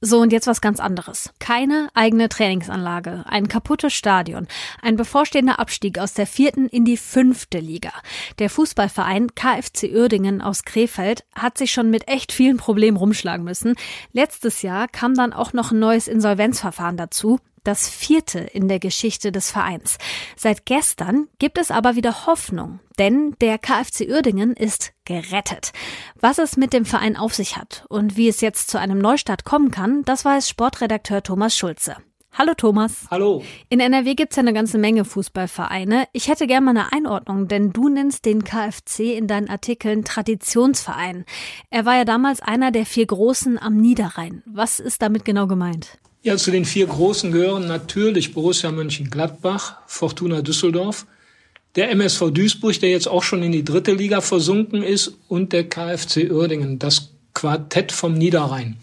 So, 0.00 0.20
und 0.20 0.32
jetzt 0.32 0.46
was 0.46 0.60
ganz 0.60 0.80
anderes. 0.80 1.32
Keine 1.38 1.88
eigene 1.94 2.28
Trainingsanlage, 2.28 3.24
ein 3.26 3.48
kaputtes 3.48 3.92
Stadion, 3.92 4.46
ein 4.82 4.96
bevorstehender 4.96 5.58
Abstieg 5.58 5.98
aus 5.98 6.14
der 6.14 6.26
vierten 6.26 6.68
in 6.68 6.84
die 6.84 6.96
fünfte 6.96 7.58
Liga. 7.58 7.92
Der 8.38 8.50
Fußballverein 8.50 9.34
KFC 9.34 9.92
Uerdingen 9.94 10.40
aus 10.40 10.64
Krefeld 10.64 11.24
hat 11.34 11.58
sich 11.58 11.72
schon 11.72 11.90
mit 11.90 12.08
echt 12.08 12.32
vielen 12.32 12.56
Problemen 12.56 12.96
rumschlagen 12.96 13.44
müssen. 13.44 13.74
Letztes 14.12 14.62
Jahr 14.62 14.88
kam 14.88 15.14
dann 15.14 15.32
auch 15.32 15.52
noch 15.52 15.72
ein 15.72 15.78
neues 15.78 16.08
Insolvenzverfahren 16.08 16.96
dazu 16.96 17.40
das 17.64 17.88
vierte 17.88 18.38
in 18.38 18.68
der 18.68 18.78
Geschichte 18.78 19.32
des 19.32 19.50
Vereins. 19.50 19.98
Seit 20.36 20.66
gestern 20.66 21.28
gibt 21.38 21.58
es 21.58 21.70
aber 21.70 21.96
wieder 21.96 22.26
Hoffnung, 22.26 22.80
denn 22.98 23.34
der 23.40 23.58
KfC 23.58 24.08
Uerdingen 24.10 24.54
ist 24.54 24.92
gerettet. 25.04 25.72
Was 26.20 26.38
es 26.38 26.56
mit 26.56 26.72
dem 26.72 26.84
Verein 26.84 27.16
auf 27.16 27.34
sich 27.34 27.56
hat 27.56 27.84
und 27.88 28.16
wie 28.16 28.28
es 28.28 28.40
jetzt 28.40 28.70
zu 28.70 28.78
einem 28.78 28.98
Neustart 28.98 29.44
kommen 29.44 29.70
kann, 29.70 30.04
das 30.04 30.24
weiß 30.24 30.48
Sportredakteur 30.48 31.22
Thomas 31.22 31.56
Schulze. 31.56 31.96
Hallo 32.32 32.54
Thomas. 32.54 33.06
Hallo. 33.10 33.42
In 33.68 33.80
NRW 33.80 34.14
gibt's 34.14 34.36
ja 34.36 34.42
eine 34.42 34.52
ganze 34.52 34.78
Menge 34.78 35.04
Fußballvereine. 35.04 36.06
Ich 36.12 36.28
hätte 36.28 36.46
gerne 36.46 36.64
mal 36.64 36.70
eine 36.70 36.92
Einordnung, 36.92 37.48
denn 37.48 37.72
du 37.72 37.88
nennst 37.88 38.24
den 38.24 38.44
KfC 38.44 39.16
in 39.16 39.26
deinen 39.26 39.50
Artikeln 39.50 40.04
Traditionsverein. 40.04 41.24
Er 41.70 41.86
war 41.86 41.96
ja 41.96 42.04
damals 42.04 42.40
einer 42.40 42.70
der 42.70 42.86
vier 42.86 43.06
Großen 43.06 43.58
am 43.58 43.76
Niederrhein. 43.76 44.42
Was 44.46 44.78
ist 44.78 45.02
damit 45.02 45.24
genau 45.24 45.48
gemeint? 45.48 45.98
Ja, 46.22 46.36
zu 46.36 46.50
den 46.50 46.66
vier 46.66 46.86
Großen 46.86 47.32
gehören 47.32 47.66
natürlich 47.66 48.34
Borussia 48.34 48.70
Mönchengladbach, 48.70 49.78
Fortuna 49.86 50.42
Düsseldorf, 50.42 51.06
der 51.76 51.90
MSV 51.92 52.30
Duisburg, 52.30 52.78
der 52.80 52.90
jetzt 52.90 53.08
auch 53.08 53.22
schon 53.22 53.42
in 53.42 53.52
die 53.52 53.64
dritte 53.64 53.92
Liga 53.92 54.20
versunken 54.20 54.82
ist, 54.82 55.14
und 55.28 55.54
der 55.54 55.66
KfC 55.68 56.30
Uerdingen, 56.30 56.78
das 56.78 57.12
Quartett 57.32 57.90
vom 57.90 58.12
Niederrhein. 58.12 58.76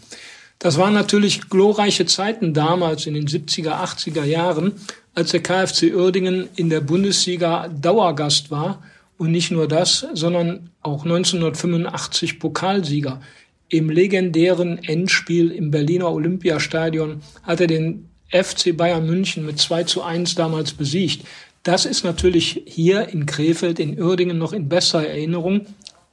Das 0.58 0.78
waren 0.78 0.94
natürlich 0.94 1.48
glorreiche 1.48 2.06
Zeiten 2.06 2.54
damals 2.54 3.06
in 3.06 3.14
den 3.14 3.28
70er, 3.28 3.84
80er 3.84 4.24
Jahren, 4.24 4.72
als 5.14 5.30
der 5.30 5.40
KfC 5.40 5.94
Uerdingen 5.94 6.48
in 6.56 6.70
der 6.70 6.80
Bundesliga 6.80 7.68
Dauergast 7.68 8.50
war 8.50 8.82
und 9.16 9.30
nicht 9.30 9.52
nur 9.52 9.68
das, 9.68 10.04
sondern 10.12 10.70
auch 10.82 11.04
1985 11.04 12.40
Pokalsieger. 12.40 13.20
Im 13.70 13.90
legendären 13.90 14.82
Endspiel 14.82 15.50
im 15.50 15.70
Berliner 15.70 16.10
Olympiastadion 16.10 17.20
hat 17.42 17.60
er 17.60 17.66
den 17.66 18.08
FC 18.30 18.76
Bayern 18.76 19.06
München 19.06 19.44
mit 19.44 19.58
2 19.58 19.84
zu 19.84 20.02
1 20.02 20.34
damals 20.34 20.72
besiegt. 20.72 21.26
Das 21.62 21.84
ist 21.84 22.04
natürlich 22.04 22.62
hier 22.66 23.08
in 23.08 23.26
Krefeld, 23.26 23.78
in 23.78 24.00
Uerdingen 24.00 24.38
noch 24.38 24.52
in 24.52 24.68
besser 24.68 25.06
Erinnerung 25.06 25.66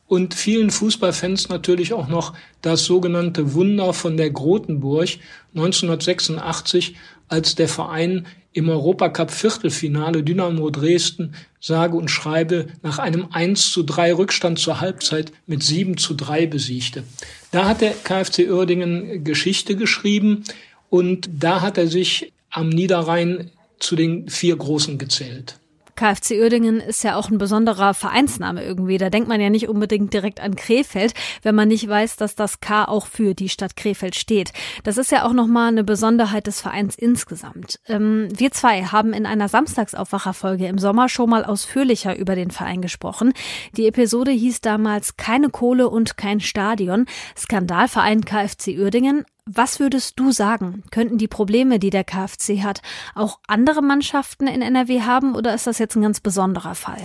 und 0.07 0.33
vielen 0.33 0.69
Fußballfans 0.69 1.49
natürlich 1.49 1.93
auch 1.93 2.07
noch 2.07 2.33
das 2.61 2.83
sogenannte 2.83 3.53
Wunder 3.53 3.93
von 3.93 4.17
der 4.17 4.29
Grotenburg 4.29 5.09
1986, 5.55 6.95
als 7.27 7.55
der 7.55 7.67
Verein 7.67 8.27
im 8.55 8.69
Europacup 8.69 9.31
Viertelfinale 9.31 10.23
Dynamo 10.23 10.69
Dresden 10.69 11.35
sage 11.59 11.97
und 11.97 12.09
schreibe 12.09 12.67
nach 12.83 12.99
einem 12.99 13.27
1 13.29 13.71
zu 13.71 13.83
3 13.83 14.13
Rückstand 14.13 14.59
zur 14.59 14.79
Halbzeit 14.79 15.33
mit 15.45 15.61
7 15.61 15.97
zu 15.97 16.13
3 16.13 16.47
besiegte. 16.47 17.03
Da 17.51 17.67
hat 17.67 17.81
der 17.81 17.91
KfC 17.91 18.49
Uerdingen 18.49 19.25
Geschichte 19.25 19.75
geschrieben 19.75 20.45
und 20.89 21.29
da 21.37 21.61
hat 21.61 21.77
er 21.77 21.87
sich 21.87 22.31
am 22.49 22.69
Niederrhein 22.69 23.51
zu 23.79 23.97
den 23.97 24.29
vier 24.29 24.55
Großen 24.55 24.97
gezählt. 24.97 25.59
KfC 25.95 26.41
Uerdingen 26.41 26.79
ist 26.79 27.03
ja 27.03 27.15
auch 27.15 27.29
ein 27.29 27.37
besonderer 27.37 27.93
Vereinsname 27.93 28.63
irgendwie. 28.63 28.97
Da 28.97 29.09
denkt 29.09 29.27
man 29.27 29.41
ja 29.41 29.49
nicht 29.49 29.69
unbedingt 29.69 30.13
direkt 30.13 30.39
an 30.39 30.55
Krefeld, 30.55 31.13
wenn 31.41 31.55
man 31.55 31.67
nicht 31.67 31.87
weiß, 31.87 32.15
dass 32.17 32.35
das 32.35 32.59
K 32.59 32.85
auch 32.85 33.07
für 33.07 33.33
die 33.33 33.49
Stadt 33.49 33.75
Krefeld 33.75 34.15
steht. 34.15 34.53
Das 34.83 34.97
ist 34.97 35.11
ja 35.11 35.25
auch 35.25 35.33
nochmal 35.33 35.69
eine 35.69 35.83
Besonderheit 35.83 36.47
des 36.47 36.61
Vereins 36.61 36.95
insgesamt. 36.95 37.79
Ähm, 37.87 38.27
wir 38.35 38.51
zwei 38.51 38.83
haben 38.83 39.13
in 39.13 39.25
einer 39.25 39.49
Samstagsaufwacherfolge 39.49 40.67
im 40.67 40.77
Sommer 40.77 41.09
schon 41.09 41.29
mal 41.29 41.45
ausführlicher 41.45 42.17
über 42.17 42.35
den 42.35 42.51
Verein 42.51 42.81
gesprochen. 42.81 43.33
Die 43.77 43.87
Episode 43.87 44.31
hieß 44.31 44.61
damals 44.61 45.17
Keine 45.17 45.49
Kohle 45.49 45.89
und 45.89 46.17
kein 46.17 46.39
Stadion. 46.39 47.05
Skandalverein 47.37 48.25
KfC 48.25 48.79
Uerdingen. 48.79 49.25
Was 49.47 49.79
würdest 49.79 50.19
du 50.19 50.31
sagen? 50.31 50.81
Könnten 50.89 51.19
die 51.19 51.27
Probleme, 51.27 51.77
die 51.77 51.91
der 51.91 52.03
KfC 52.03 52.63
hat, 52.63 52.81
auch 53.13 53.37
andere 53.45 53.83
Mannschaften 53.83 54.47
in 54.47 54.63
NRW 54.63 55.01
haben 55.01 55.35
oder 55.35 55.53
ist 55.53 55.67
das 55.67 55.77
jetzt 55.77 55.95
ein 55.95 56.01
ganz 56.01 56.19
besonderer 56.19 56.73
Fall? 56.73 56.97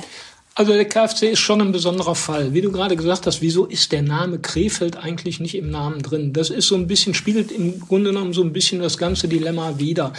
Also 0.54 0.72
der 0.72 0.86
KfC 0.86 1.32
ist 1.32 1.40
schon 1.40 1.60
ein 1.60 1.70
besonderer 1.70 2.14
Fall. 2.14 2.54
Wie 2.54 2.62
du 2.62 2.72
gerade 2.72 2.96
gesagt 2.96 3.26
hast, 3.26 3.42
wieso 3.42 3.66
ist 3.66 3.92
der 3.92 4.00
Name 4.00 4.38
Krefeld 4.38 4.96
eigentlich 4.96 5.38
nicht 5.38 5.54
im 5.54 5.68
Namen 5.68 6.00
drin? 6.00 6.32
Das 6.32 6.48
ist 6.48 6.66
so 6.66 6.76
ein 6.76 6.86
bisschen, 6.86 7.12
spiegelt 7.12 7.52
im 7.52 7.78
Grunde 7.78 8.08
genommen 8.08 8.32
so 8.32 8.42
ein 8.42 8.54
bisschen 8.54 8.80
das 8.80 8.96
ganze 8.96 9.28
Dilemma 9.28 9.78
wider. 9.78 10.14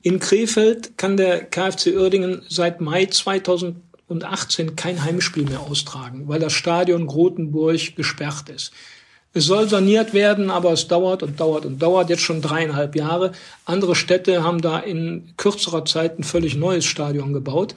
In 0.00 0.20
Krefeld 0.20 0.96
kann 0.96 1.18
der 1.18 1.44
KfC 1.44 1.94
Uerdingen 1.94 2.40
seit 2.48 2.80
Mai 2.80 3.04
2018 3.04 4.76
kein 4.76 5.04
Heimspiel 5.04 5.44
mehr 5.44 5.60
austragen, 5.60 6.26
weil 6.26 6.40
das 6.40 6.54
Stadion 6.54 7.06
Grotenburg 7.06 7.96
gesperrt 7.96 8.48
ist. 8.48 8.72
Es 9.36 9.46
soll 9.46 9.68
saniert 9.68 10.14
werden, 10.14 10.48
aber 10.48 10.72
es 10.72 10.86
dauert 10.86 11.24
und 11.24 11.40
dauert 11.40 11.66
und 11.66 11.82
dauert 11.82 12.08
jetzt 12.08 12.22
schon 12.22 12.40
dreieinhalb 12.40 12.94
Jahre. 12.94 13.32
Andere 13.64 13.96
Städte 13.96 14.44
haben 14.44 14.60
da 14.60 14.78
in 14.78 15.34
kürzerer 15.36 15.84
Zeit 15.84 16.18
ein 16.18 16.24
völlig 16.24 16.54
neues 16.54 16.84
Stadion 16.84 17.32
gebaut. 17.32 17.74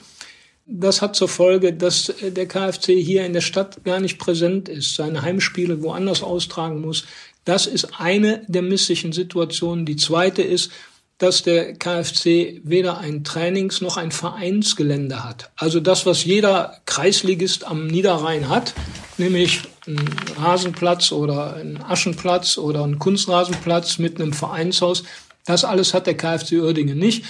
Das 0.66 1.02
hat 1.02 1.16
zur 1.16 1.28
Folge, 1.28 1.72
dass 1.72 2.14
der 2.20 2.46
KfC 2.46 3.02
hier 3.02 3.26
in 3.26 3.32
der 3.32 3.40
Stadt 3.40 3.82
gar 3.84 3.98
nicht 3.98 4.18
präsent 4.18 4.68
ist, 4.68 4.94
seine 4.94 5.22
Heimspiele 5.22 5.82
woanders 5.82 6.22
austragen 6.22 6.80
muss. 6.80 7.06
Das 7.44 7.66
ist 7.66 7.98
eine 7.98 8.42
der 8.46 8.62
misslichen 8.62 9.12
Situationen. 9.12 9.84
Die 9.84 9.96
zweite 9.96 10.42
ist, 10.42 10.70
dass 11.16 11.42
der 11.42 11.74
KfC 11.74 12.60
weder 12.62 12.98
ein 12.98 13.24
Trainings- 13.24 13.80
noch 13.80 13.96
ein 13.96 14.12
Vereinsgelände 14.12 15.24
hat. 15.24 15.50
Also 15.56 15.80
das, 15.80 16.06
was 16.06 16.24
jeder 16.24 16.80
Kreisligist 16.86 17.66
am 17.66 17.88
Niederrhein 17.88 18.48
hat, 18.48 18.74
nämlich 19.16 19.62
ein 19.88 20.08
Rasenplatz 20.38 21.12
oder 21.12 21.56
ein 21.56 21.82
Aschenplatz 21.82 22.58
oder 22.58 22.84
ein 22.84 22.98
Kunstrasenplatz 22.98 23.98
mit 23.98 24.20
einem 24.20 24.32
Vereinshaus, 24.32 25.04
das 25.44 25.64
alles 25.64 25.94
hat 25.94 26.06
der 26.06 26.16
KfC 26.16 26.60
Uerdingen 26.60 26.98
nicht. 26.98 27.24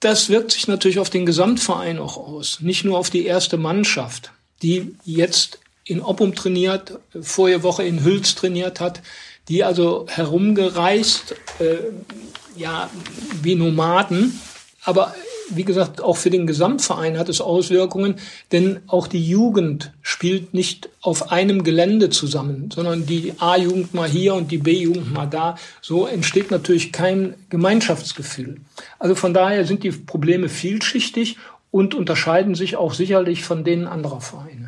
Das 0.00 0.28
wirkt 0.28 0.52
sich 0.52 0.68
natürlich 0.68 0.98
auf 0.98 1.10
den 1.10 1.26
Gesamtverein 1.26 1.98
auch 1.98 2.16
aus, 2.16 2.60
nicht 2.60 2.84
nur 2.84 2.98
auf 2.98 3.08
die 3.08 3.24
erste 3.24 3.56
Mannschaft, 3.56 4.32
die 4.62 4.94
jetzt 5.04 5.60
in 5.84 6.02
Oppum 6.02 6.34
trainiert, 6.34 6.98
vorige 7.20 7.62
Woche 7.62 7.84
in 7.84 8.04
Hüls 8.04 8.34
trainiert 8.34 8.80
hat, 8.80 9.00
die 9.48 9.64
also 9.64 10.06
herumgereist, 10.08 11.34
äh, 11.58 11.76
ja, 12.56 12.90
wie 13.42 13.54
Nomaden. 13.54 14.40
Aber 14.84 15.14
wie 15.50 15.64
gesagt, 15.64 16.00
auch 16.00 16.16
für 16.16 16.30
den 16.30 16.46
Gesamtverein 16.46 17.18
hat 17.18 17.28
es 17.28 17.40
Auswirkungen, 17.40 18.16
denn 18.52 18.80
auch 18.86 19.06
die 19.06 19.26
Jugend 19.26 19.92
spielt 20.02 20.54
nicht 20.54 20.88
auf 21.00 21.32
einem 21.32 21.64
Gelände 21.64 22.10
zusammen, 22.10 22.70
sondern 22.72 23.06
die 23.06 23.34
A-Jugend 23.38 23.94
mal 23.94 24.08
hier 24.08 24.34
und 24.34 24.50
die 24.50 24.58
B-Jugend 24.58 25.12
mal 25.12 25.26
da. 25.26 25.56
So 25.80 26.06
entsteht 26.06 26.50
natürlich 26.50 26.92
kein 26.92 27.34
Gemeinschaftsgefühl. 27.50 28.60
Also 28.98 29.14
von 29.14 29.34
daher 29.34 29.64
sind 29.66 29.82
die 29.82 29.90
Probleme 29.90 30.48
vielschichtig 30.48 31.36
und 31.72 31.94
unterscheiden 31.94 32.54
sich 32.54 32.76
auch 32.76 32.94
sicherlich 32.94 33.42
von 33.42 33.64
denen 33.64 33.88
anderer 33.88 34.20
Vereine. 34.20 34.61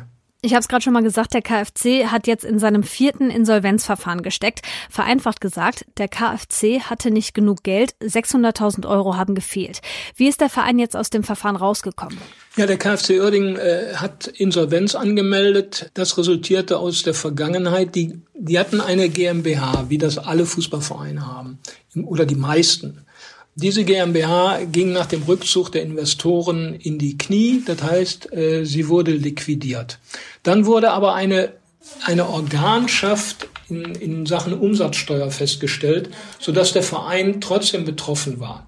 Ich 0.45 0.53
habe 0.53 0.59
es 0.59 0.67
gerade 0.67 0.83
schon 0.83 0.93
mal 0.93 1.01
gesagt, 1.01 1.33
der 1.33 1.41
KfC 1.41 2.05
hat 2.05 2.27
jetzt 2.27 2.45
in 2.45 2.59
seinem 2.59 2.83
vierten 2.83 3.31
Insolvenzverfahren 3.31 4.21
gesteckt. 4.21 4.61
Vereinfacht 4.91 5.41
gesagt, 5.41 5.85
der 5.97 6.07
KfC 6.07 6.81
hatte 6.81 7.09
nicht 7.09 7.33
genug 7.33 7.63
Geld, 7.63 7.95
600.000 7.99 8.87
Euro 8.87 9.17
haben 9.17 9.33
gefehlt. 9.33 9.81
Wie 10.15 10.27
ist 10.27 10.41
der 10.41 10.49
Verein 10.51 10.77
jetzt 10.77 10.95
aus 10.95 11.09
dem 11.09 11.23
Verfahren 11.23 11.55
rausgekommen? 11.55 12.19
Ja, 12.57 12.67
der 12.67 12.77
KfC 12.77 13.19
Uerdingen 13.21 13.55
äh, 13.55 13.95
hat 13.95 14.27
Insolvenz 14.27 14.93
angemeldet. 14.93 15.89
Das 15.95 16.15
resultierte 16.15 16.77
aus 16.77 17.01
der 17.01 17.15
Vergangenheit. 17.15 17.95
Die, 17.95 18.21
die 18.35 18.59
hatten 18.59 18.81
eine 18.81 19.09
GmbH, 19.09 19.85
wie 19.89 19.97
das 19.97 20.19
alle 20.19 20.45
Fußballvereine 20.45 21.25
haben, 21.25 21.57
oder 21.95 22.27
die 22.27 22.35
meisten. 22.35 23.04
Diese 23.57 23.85
GmbH 23.85 24.65
ging 24.65 24.91
nach 24.91 25.05
dem 25.05 25.23
Rückzug 25.23 25.71
der 25.71 25.83
Investoren 25.83 26.73
in 26.73 26.99
die 26.99 27.17
Knie, 27.17 27.63
das 27.65 27.81
heißt, 27.81 28.33
äh, 28.33 28.65
sie 28.65 28.89
wurde 28.89 29.11
liquidiert. 29.11 29.97
Dann 30.43 30.65
wurde 30.65 30.91
aber 30.91 31.13
eine, 31.15 31.53
eine 32.03 32.27
Organschaft 32.27 33.47
in, 33.69 33.95
in 33.95 34.25
Sachen 34.25 34.53
Umsatzsteuer 34.53 35.31
festgestellt, 35.31 36.09
sodass 36.37 36.73
der 36.73 36.83
Verein 36.83 37.39
trotzdem 37.39 37.85
betroffen 37.85 38.41
war. 38.41 38.67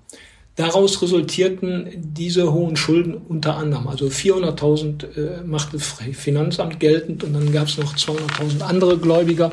Daraus 0.56 1.01
resultierten 1.01 1.89
diese 1.98 2.53
hohen 2.53 2.77
Schulden 2.77 3.13
unter 3.13 3.58
anderem. 3.58 3.89
Also 3.89 4.06
400.000 4.06 5.17
äh, 5.17 5.44
machte 5.44 5.79
Finanzamt 5.79 6.79
geltend 6.79 7.25
und 7.25 7.34
dann 7.34 7.51
gab 7.51 7.67
es 7.67 7.77
noch 7.77 7.96
200.000 7.96 8.62
andere 8.62 8.98
Gläubiger. 8.98 9.51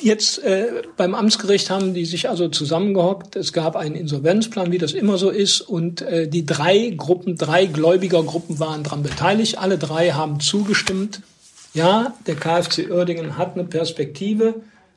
Jetzt 0.00 0.42
äh, 0.42 0.82
beim 0.96 1.14
Amtsgericht 1.14 1.70
haben 1.70 1.94
die 1.94 2.04
sich 2.04 2.28
also 2.28 2.48
zusammengehockt. 2.48 3.36
Es 3.36 3.52
gab 3.52 3.76
einen 3.76 3.94
Insolvenzplan, 3.94 4.72
wie 4.72 4.78
das 4.78 4.92
immer 4.92 5.18
so 5.18 5.30
ist, 5.30 5.60
und 5.60 6.02
äh, 6.02 6.28
die 6.28 6.44
drei 6.44 6.92
Gruppen, 6.96 7.36
drei 7.36 7.66
Gläubigergruppen 7.66 8.58
waren 8.58 8.82
daran 8.82 9.02
beteiligt. 9.02 9.58
Alle 9.58 9.78
drei 9.78 10.10
haben 10.10 10.40
zugestimmt. 10.40 11.22
Ja, 11.74 12.14
der 12.26 12.36
KfC 12.36 12.90
Uerdingen 12.90 13.38
hat 13.38 13.54
eine 13.54 13.64
Perspektive. 13.64 14.54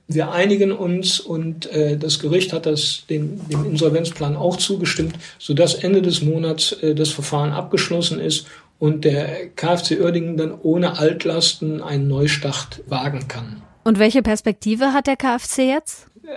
Wir 0.08 0.32
einigen 0.32 0.72
uns 0.72 1.20
und 1.20 1.70
äh, 1.72 1.98
das 1.98 2.20
Gericht 2.20 2.54
hat 2.54 2.66
das 2.66 3.04
dem, 3.10 3.48
dem 3.50 3.66
Insolvenzplan 3.66 4.38
auch 4.38 4.58
zugestimmt, 4.58 5.16
sodass 5.38 5.74
Ende 5.74 6.01
des 6.01 6.22
Monats 6.22 6.72
äh, 6.72 6.96
das 6.96 7.10
Verfahren 7.10 7.51
abgeschlossen 7.51 8.20
ist 8.20 8.48
und 8.80 9.06
der 9.06 9.48
KfC 9.50 10.00
Uerdingen 10.00 10.38
dann 10.38 10.54
ohne 10.62 10.98
Altlasten 10.98 11.82
einen 11.82 12.08
Neustart 12.08 12.84
wagen 12.88 13.27
kann. 13.27 13.63
Und 13.88 14.00
welche 14.00 14.22
Perspektive 14.22 14.91
hat 14.91 15.08
der 15.08 15.15
KfC 15.15 15.70
jetzt? 15.70 16.08
Äh, 16.24 16.27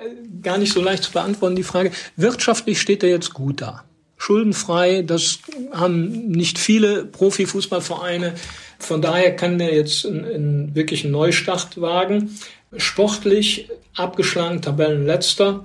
gar 0.40 0.57
nicht 0.57 0.73
so 0.73 0.80
leicht 0.80 1.02
zu 1.02 1.11
beantworten, 1.11 1.57
die 1.57 1.64
Frage. 1.64 1.90
Wirtschaftlich 2.14 2.80
steht 2.80 3.02
er 3.02 3.09
jetzt 3.09 3.35
gut 3.35 3.61
da. 3.61 3.83
Schuldenfrei, 4.19 5.02
das 5.02 5.40
haben 5.73 6.28
nicht 6.28 6.61
viele 6.61 7.04
Profifußballvereine. 7.07 8.35
Von 8.78 9.02
daher 9.02 9.35
kann 9.35 9.59
der 9.59 9.75
jetzt 9.75 10.07
einen, 10.07 10.25
einen 10.26 10.75
wirklichen 10.76 11.11
Neustart 11.11 11.80
wagen. 11.80 12.38
Sportlich 12.76 13.69
abgeschlagen, 13.97 14.62
Tabellenletzter. 14.62 15.64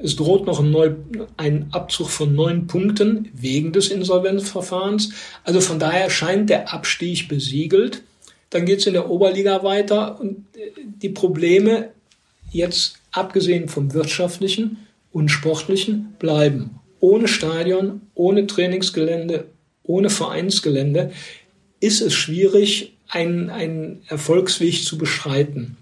Es 0.00 0.14
droht 0.14 0.46
noch 0.46 0.60
ein, 0.60 0.70
neu, 0.70 0.92
ein 1.36 1.66
Abzug 1.72 2.08
von 2.08 2.36
neun 2.36 2.68
Punkten 2.68 3.30
wegen 3.34 3.72
des 3.72 3.88
Insolvenzverfahrens. 3.88 5.10
Also 5.42 5.60
von 5.60 5.80
daher 5.80 6.08
scheint 6.08 6.50
der 6.50 6.72
Abstieg 6.72 7.26
besiegelt. 7.26 8.04
Dann 8.50 8.64
geht 8.64 8.80
es 8.80 8.86
in 8.86 8.94
der 8.94 9.10
Oberliga 9.10 9.62
weiter 9.62 10.20
und 10.20 10.46
äh, 10.56 10.70
die 10.84 11.08
Probleme 11.08 11.90
jetzt 12.50 12.96
abgesehen 13.12 13.68
vom 13.68 13.92
wirtschaftlichen 13.92 14.86
und 15.12 15.28
sportlichen 15.30 16.14
bleiben. 16.18 16.80
Ohne 17.00 17.28
Stadion, 17.28 18.02
ohne 18.14 18.46
Trainingsgelände, 18.46 19.46
ohne 19.82 20.10
Vereinsgelände 20.10 21.12
ist 21.80 22.00
es 22.00 22.14
schwierig, 22.14 22.92
einen, 23.08 23.50
einen 23.50 24.02
Erfolgsweg 24.08 24.82
zu 24.82 24.98
beschreiten. 24.98 25.76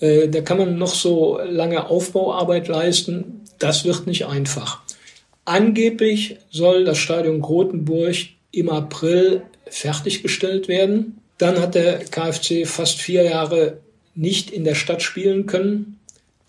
Äh, 0.00 0.28
da 0.28 0.40
kann 0.40 0.58
man 0.58 0.78
noch 0.78 0.94
so 0.94 1.38
lange 1.38 1.88
Aufbauarbeit 1.88 2.68
leisten. 2.68 3.42
Das 3.58 3.84
wird 3.84 4.06
nicht 4.06 4.26
einfach. 4.26 4.82
Angeblich 5.44 6.38
soll 6.50 6.84
das 6.84 6.98
Stadion 6.98 7.40
Grotenburg 7.40 8.16
im 8.52 8.68
April 8.68 9.42
fertiggestellt 9.66 10.68
werden. 10.68 11.21
Dann 11.38 11.58
hat 11.58 11.74
der 11.74 11.98
KfC 12.04 12.66
fast 12.66 13.00
vier 13.00 13.24
Jahre 13.24 13.78
nicht 14.14 14.50
in 14.50 14.64
der 14.64 14.74
Stadt 14.74 15.02
spielen 15.02 15.46
können. 15.46 15.98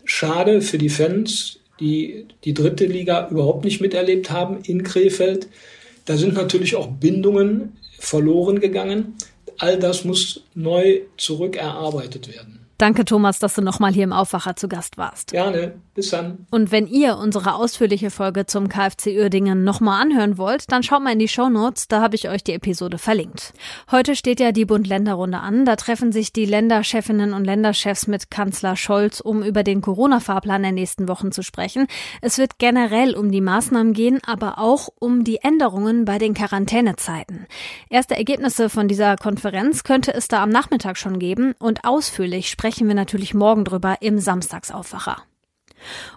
Schade 0.06 0.62
für 0.62 0.78
die 0.78 0.90
Fans, 0.90 1.60
die 1.80 2.28
die 2.44 2.54
dritte 2.54 2.86
Liga 2.86 3.30
überhaupt 3.30 3.64
nicht 3.64 3.82
miterlebt 3.82 4.30
haben 4.30 4.60
in 4.64 4.84
Krefeld. 4.84 5.48
Da 6.06 6.18
sind 6.18 6.34
natürlich 6.34 6.76
auch 6.76 6.88
Bindungen 6.88 7.78
verloren 7.98 8.60
gegangen. 8.60 9.16
All 9.58 9.80
das 9.80 10.04
muss 10.04 10.44
neu 10.56 11.02
zurückerarbeitet 11.18 12.34
werden. 12.34 12.63
Danke, 12.80 13.06
Thomas, 13.06 13.38
dass 13.38 13.54
du 13.54 13.62
nochmal 13.62 13.94
hier 13.94 14.04
im 14.04 14.14
Aufwacher 14.14 14.56
zu 14.56 14.68
Gast 14.68 14.98
warst. 14.98 15.32
Gerne. 15.32 15.76
Bis 15.94 16.10
dann. 16.10 16.48
Und 16.50 16.72
wenn 16.72 16.88
ihr 16.88 17.18
unsere 17.18 17.54
ausführliche 17.54 18.10
Folge 18.10 18.48
zum 18.48 18.68
KfC 18.68 19.16
Uerdingen 19.20 19.64
nochmal 19.64 20.02
anhören 20.02 20.40
wollt, 20.40 20.72
dann 20.72 20.82
schaut 20.82 21.04
mal 21.04 21.14
in 21.14 21.20
die 21.20 21.28
Show 21.28 21.50
Notes, 21.50 21.88
da 21.88 22.02
habe 22.02 22.16
ich 22.16 22.30
euch 22.30 22.44
die 22.44 22.54
Episode 22.54 22.98
verlinkt. 22.98 23.54
Heute 23.92 24.16
steht 24.16 24.40
ja 24.40 24.52
die 24.52 24.66
Bund-Länder-Runde 24.66 25.40
an. 25.40 25.66
Da 25.66 25.76
treffen 25.76 26.12
sich 26.12 26.34
die 26.34 26.46
Länderchefinnen 26.46 27.34
und 27.34 27.46
Länderchefs 27.46 28.08
mit 28.08 28.32
Kanzler 28.32 28.76
Scholz, 28.76 29.20
um 29.20 29.44
über 29.44 29.62
den 29.62 29.82
Corona-Fahrplan 29.82 30.64
der 30.64 30.72
nächsten 30.72 31.08
Wochen 31.08 31.32
zu 31.32 31.44
sprechen. 31.44 31.86
Es 32.22 32.40
wird 32.40 32.58
generell 32.58 33.14
um 33.16 33.32
die 33.32 33.42
Maßnahmen 33.42 33.94
gehen, 33.94 34.20
aber 34.26 34.58
auch 34.58 34.90
um 34.98 35.24
die 35.24 35.38
Änderungen 35.44 36.06
bei 36.06 36.18
den 36.18 36.34
Quarantänezeiten. 36.34 37.46
Erste 37.90 38.18
Ergebnisse 38.18 38.70
von 38.70 38.88
dieser 38.88 39.16
Konferenz 39.16 39.84
könnte 39.84 40.12
es 40.12 40.28
da 40.28 40.42
am 40.42 40.50
Nachmittag 40.50 40.98
schon 40.98 41.20
geben 41.20 41.54
und 41.60 41.86
ausführlich 41.86 42.50
sprechen 42.50 42.63
wir 42.88 42.96
natürlich 42.96 43.34
morgen 43.34 43.66
drüber 43.66 43.98
im 44.02 44.20
Samstagsaufwacher. 44.20 45.18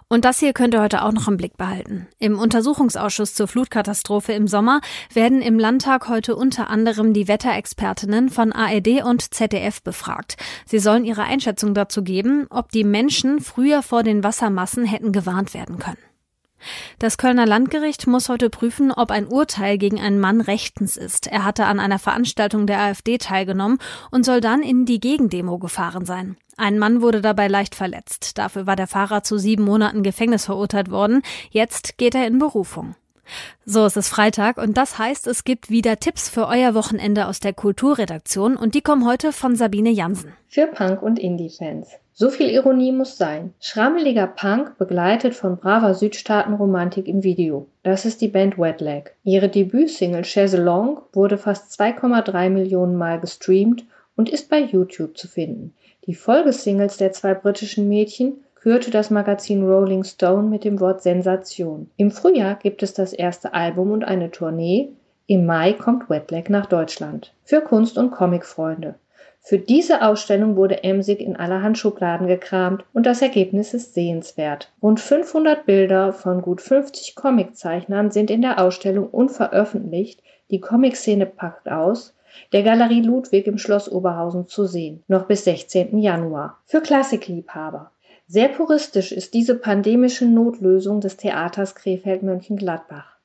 Und 0.07 0.25
das 0.25 0.39
hier 0.39 0.53
könnt 0.53 0.73
ihr 0.73 0.81
heute 0.81 1.03
auch 1.03 1.11
noch 1.11 1.27
im 1.27 1.37
Blick 1.37 1.57
behalten. 1.57 2.07
Im 2.19 2.39
Untersuchungsausschuss 2.39 3.33
zur 3.33 3.47
Flutkatastrophe 3.47 4.33
im 4.33 4.47
Sommer 4.47 4.81
werden 5.13 5.41
im 5.41 5.59
Landtag 5.59 6.07
heute 6.07 6.35
unter 6.35 6.69
anderem 6.69 7.13
die 7.13 7.27
Wetterexpertinnen 7.27 8.29
von 8.29 8.53
ARD 8.53 9.03
und 9.03 9.33
ZDF 9.33 9.81
befragt. 9.81 10.37
Sie 10.65 10.79
sollen 10.79 11.05
ihre 11.05 11.23
Einschätzung 11.23 11.73
dazu 11.73 12.03
geben, 12.03 12.47
ob 12.49 12.71
die 12.71 12.83
Menschen 12.83 13.41
früher 13.41 13.83
vor 13.83 14.03
den 14.03 14.23
Wassermassen 14.23 14.85
hätten 14.85 15.11
gewarnt 15.11 15.53
werden 15.53 15.77
können. 15.79 15.97
Das 16.99 17.17
Kölner 17.17 17.45
Landgericht 17.45 18.07
muss 18.07 18.29
heute 18.29 18.49
prüfen, 18.49 18.91
ob 18.91 19.11
ein 19.11 19.27
Urteil 19.27 19.77
gegen 19.77 19.99
einen 19.99 20.19
Mann 20.19 20.41
rechtens 20.41 20.97
ist. 20.97 21.27
Er 21.27 21.45
hatte 21.45 21.65
an 21.65 21.79
einer 21.79 21.99
Veranstaltung 21.99 22.67
der 22.67 22.79
AfD 22.79 23.17
teilgenommen 23.17 23.79
und 24.11 24.25
soll 24.25 24.41
dann 24.41 24.61
in 24.61 24.85
die 24.85 24.99
Gegendemo 24.99 25.57
gefahren 25.59 26.05
sein. 26.05 26.37
Ein 26.57 26.79
Mann 26.79 27.01
wurde 27.01 27.21
dabei 27.21 27.47
leicht 27.47 27.75
verletzt. 27.75 28.37
Dafür 28.37 28.65
war 28.65 28.75
der 28.75 28.87
Fahrer 28.87 29.21
zu 29.21 29.37
sieben 29.37 29.63
Monaten 29.63 30.01
Gefängnis 30.01 30.45
verurteilt 30.45 30.89
worden. 30.89 31.21
Jetzt 31.51 31.97
geht 31.97 32.15
er 32.15 32.25
in 32.25 32.39
Berufung. 32.39 32.95
So, 33.65 33.85
es 33.85 33.97
ist 33.97 34.09
Freitag 34.09 34.57
und 34.57 34.77
das 34.77 34.97
heißt, 34.97 35.27
es 35.27 35.43
gibt 35.43 35.69
wieder 35.69 35.99
Tipps 35.99 36.29
für 36.29 36.47
euer 36.47 36.73
Wochenende 36.73 37.27
aus 37.27 37.39
der 37.39 37.53
Kulturredaktion 37.53 38.55
und 38.55 38.73
die 38.73 38.81
kommen 38.81 39.05
heute 39.05 39.33
von 39.33 39.55
Sabine 39.55 39.89
Jansen. 39.89 40.33
Für 40.47 40.67
Punk- 40.67 41.01
und 41.01 41.19
Indie-Fans. 41.19 41.89
So 42.19 42.31
viel 42.31 42.49
Ironie 42.49 42.91
muss 42.91 43.15
sein. 43.15 43.53
Schrammeliger 43.59 44.25
Punk 44.25 44.79
begleitet 44.79 45.35
von 45.35 45.57
braver 45.57 45.93
Südstaatenromantik 45.93 47.07
im 47.07 47.21
Video. 47.21 47.67
Das 47.83 48.05
ist 48.05 48.21
die 48.21 48.27
Band 48.27 48.57
Wetlag. 48.57 49.11
Ihre 49.23 49.49
Debütsingle 49.49 50.23
Chaise 50.23 50.57
Long 50.57 50.99
wurde 51.13 51.37
fast 51.37 51.79
2,3 51.79 52.49
Millionen 52.49 52.95
Mal 52.95 53.19
gestreamt 53.19 53.85
und 54.15 54.29
ist 54.29 54.49
bei 54.49 54.61
YouTube 54.61 55.15
zu 55.15 55.27
finden. 55.27 55.75
Die 56.07 56.15
Folgesingles 56.15 56.97
der 56.97 57.11
zwei 57.11 57.35
britischen 57.35 57.87
Mädchen 57.87 58.43
kürte 58.55 58.89
das 58.89 59.11
Magazin 59.11 59.63
Rolling 59.63 60.03
Stone 60.03 60.49
mit 60.49 60.63
dem 60.63 60.79
Wort 60.79 61.03
Sensation. 61.03 61.91
Im 61.97 62.09
Frühjahr 62.09 62.55
gibt 62.55 62.81
es 62.81 62.95
das 62.95 63.13
erste 63.13 63.53
Album 63.53 63.91
und 63.91 64.03
eine 64.03 64.31
Tournee. 64.31 64.89
Im 65.27 65.45
Mai 65.45 65.73
kommt 65.73 66.09
Wetlag 66.09 66.49
nach 66.49 66.65
Deutschland. 66.65 67.31
Für 67.43 67.61
Kunst- 67.61 67.99
und 67.99 68.09
Comicfreunde. 68.09 68.95
Für 69.47 69.59
diese 69.59 70.01
Ausstellung 70.01 70.57
wurde 70.57 70.83
Emsig 70.83 71.21
in 71.21 71.37
allerhand 71.37 71.77
Schubladen 71.77 72.27
gekramt 72.27 72.83
und 72.91 73.05
das 73.05 73.21
Ergebnis 73.21 73.73
ist 73.73 73.93
sehenswert. 73.93 74.73
Rund 74.83 74.99
500 74.99 75.65
Bilder 75.65 76.11
von 76.11 76.41
gut 76.41 76.59
50 76.59 77.15
Comiczeichnern 77.15 78.11
sind 78.11 78.29
in 78.29 78.41
der 78.41 78.61
Ausstellung 78.61 79.07
unveröffentlicht. 79.07 80.21
Die 80.51 80.59
Comic-Szene 80.59 81.25
packt 81.25 81.69
aus. 81.71 82.13
Der 82.51 82.61
Galerie 82.61 83.01
Ludwig 83.01 83.47
im 83.47 83.57
Schloss 83.57 83.89
Oberhausen 83.89 84.47
zu 84.47 84.65
sehen, 84.65 85.01
noch 85.07 85.27
bis 85.27 85.45
16. 85.45 85.97
Januar. 85.97 86.57
Für 86.65 86.81
Klassikliebhaber. 86.81 87.91
Sehr 88.27 88.49
puristisch 88.49 89.13
ist 89.13 89.33
diese 89.33 89.55
pandemische 89.55 90.25
Notlösung 90.25 90.99
des 90.99 91.15
Theaters 91.15 91.73
Krefeld-Mönchengladbach. 91.73 93.16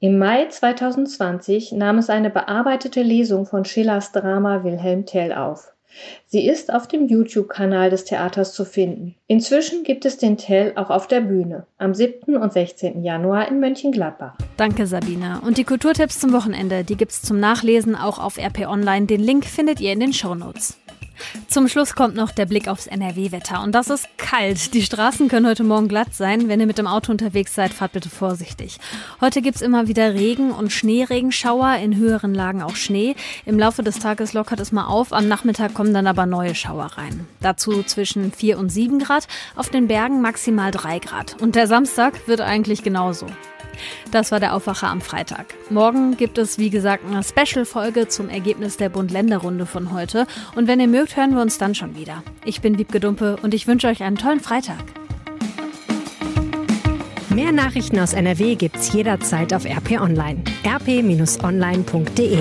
Im 0.00 0.16
Mai 0.16 0.46
2020 0.46 1.72
nahm 1.72 1.98
es 1.98 2.08
eine 2.08 2.30
bearbeitete 2.30 3.02
Lesung 3.02 3.46
von 3.46 3.64
Schillers 3.64 4.12
Drama 4.12 4.62
Wilhelm 4.62 5.06
Tell 5.06 5.32
auf. 5.32 5.72
Sie 6.26 6.46
ist 6.46 6.72
auf 6.72 6.86
dem 6.86 7.08
YouTube-Kanal 7.08 7.90
des 7.90 8.04
Theaters 8.04 8.52
zu 8.52 8.64
finden. 8.64 9.16
Inzwischen 9.26 9.82
gibt 9.82 10.04
es 10.04 10.16
den 10.16 10.36
Tell 10.36 10.72
auch 10.76 10.90
auf 10.90 11.08
der 11.08 11.22
Bühne 11.22 11.66
am 11.78 11.94
7. 11.94 12.36
und 12.36 12.52
16. 12.52 13.02
Januar 13.02 13.48
in 13.48 13.58
Mönchengladbach. 13.58 14.34
Danke, 14.56 14.86
Sabina. 14.86 15.40
Und 15.44 15.58
die 15.58 15.64
Kulturtipps 15.64 16.20
zum 16.20 16.32
Wochenende, 16.32 16.84
die 16.84 16.96
gibt's 16.96 17.22
zum 17.22 17.40
Nachlesen 17.40 17.96
auch 17.96 18.20
auf 18.20 18.38
RP 18.38 18.68
Online. 18.68 19.06
Den 19.06 19.20
Link 19.20 19.46
findet 19.46 19.80
ihr 19.80 19.92
in 19.92 19.98
den 19.98 20.12
Shownotes. 20.12 20.78
Zum 21.46 21.68
Schluss 21.68 21.94
kommt 21.94 22.14
noch 22.14 22.30
der 22.30 22.46
Blick 22.46 22.68
aufs 22.68 22.86
NRW-Wetter. 22.86 23.62
Und 23.62 23.72
das 23.72 23.90
ist 23.90 24.06
kalt. 24.16 24.74
Die 24.74 24.82
Straßen 24.82 25.28
können 25.28 25.46
heute 25.46 25.64
Morgen 25.64 25.88
glatt 25.88 26.14
sein. 26.14 26.48
Wenn 26.48 26.60
ihr 26.60 26.66
mit 26.66 26.78
dem 26.78 26.86
Auto 26.86 27.10
unterwegs 27.12 27.54
seid, 27.54 27.72
fahrt 27.72 27.92
bitte 27.92 28.10
vorsichtig. 28.10 28.78
Heute 29.20 29.42
gibt's 29.42 29.60
immer 29.60 29.88
wieder 29.88 30.14
Regen 30.14 30.50
und 30.50 30.72
Schneeregenschauer, 30.72 31.76
in 31.76 31.96
höheren 31.96 32.34
Lagen 32.34 32.62
auch 32.62 32.76
Schnee. 32.76 33.16
Im 33.46 33.58
Laufe 33.58 33.82
des 33.82 33.98
Tages 33.98 34.32
lockert 34.32 34.60
es 34.60 34.72
mal 34.72 34.86
auf. 34.86 35.12
Am 35.12 35.28
Nachmittag 35.28 35.74
kommen 35.74 35.94
dann 35.94 36.06
aber 36.06 36.26
neue 36.26 36.54
Schauer 36.54 36.86
rein. 36.96 37.26
Dazu 37.40 37.82
zwischen 37.82 38.32
4 38.32 38.58
und 38.58 38.70
7 38.70 38.98
Grad, 38.98 39.28
auf 39.56 39.68
den 39.68 39.88
Bergen 39.88 40.20
maximal 40.20 40.70
3 40.70 40.98
Grad. 40.98 41.36
Und 41.40 41.54
der 41.54 41.66
Samstag 41.66 42.28
wird 42.28 42.40
eigentlich 42.40 42.82
genauso. 42.82 43.26
Das 44.10 44.32
war 44.32 44.40
der 44.40 44.54
Aufwacher 44.54 44.88
am 44.88 45.00
Freitag. 45.00 45.54
Morgen 45.70 46.16
gibt 46.16 46.38
es, 46.38 46.58
wie 46.58 46.70
gesagt, 46.70 47.04
eine 47.06 47.22
Special-Folge 47.22 48.08
zum 48.08 48.28
Ergebnis 48.28 48.76
der 48.76 48.88
Bund-Länder-Runde 48.88 49.66
von 49.66 49.92
heute. 49.92 50.26
Und 50.54 50.68
wenn 50.68 50.80
ihr 50.80 50.88
mögt, 50.88 51.16
hören 51.16 51.34
wir 51.34 51.42
uns 51.42 51.58
dann 51.58 51.74
schon 51.74 51.96
wieder. 51.96 52.22
Ich 52.44 52.60
bin 52.60 52.78
Wiebke 52.78 53.00
Dumpe 53.00 53.36
und 53.42 53.54
ich 53.54 53.66
wünsche 53.66 53.88
euch 53.88 54.02
einen 54.02 54.16
tollen 54.16 54.40
Freitag. 54.40 54.78
Mehr 57.28 57.52
Nachrichten 57.52 58.00
aus 58.00 58.14
NRW 58.14 58.56
gibt's 58.56 58.92
jederzeit 58.92 59.54
auf 59.54 59.64
RP 59.64 60.00
Online. 60.00 60.42
rp-online.de 60.66 62.38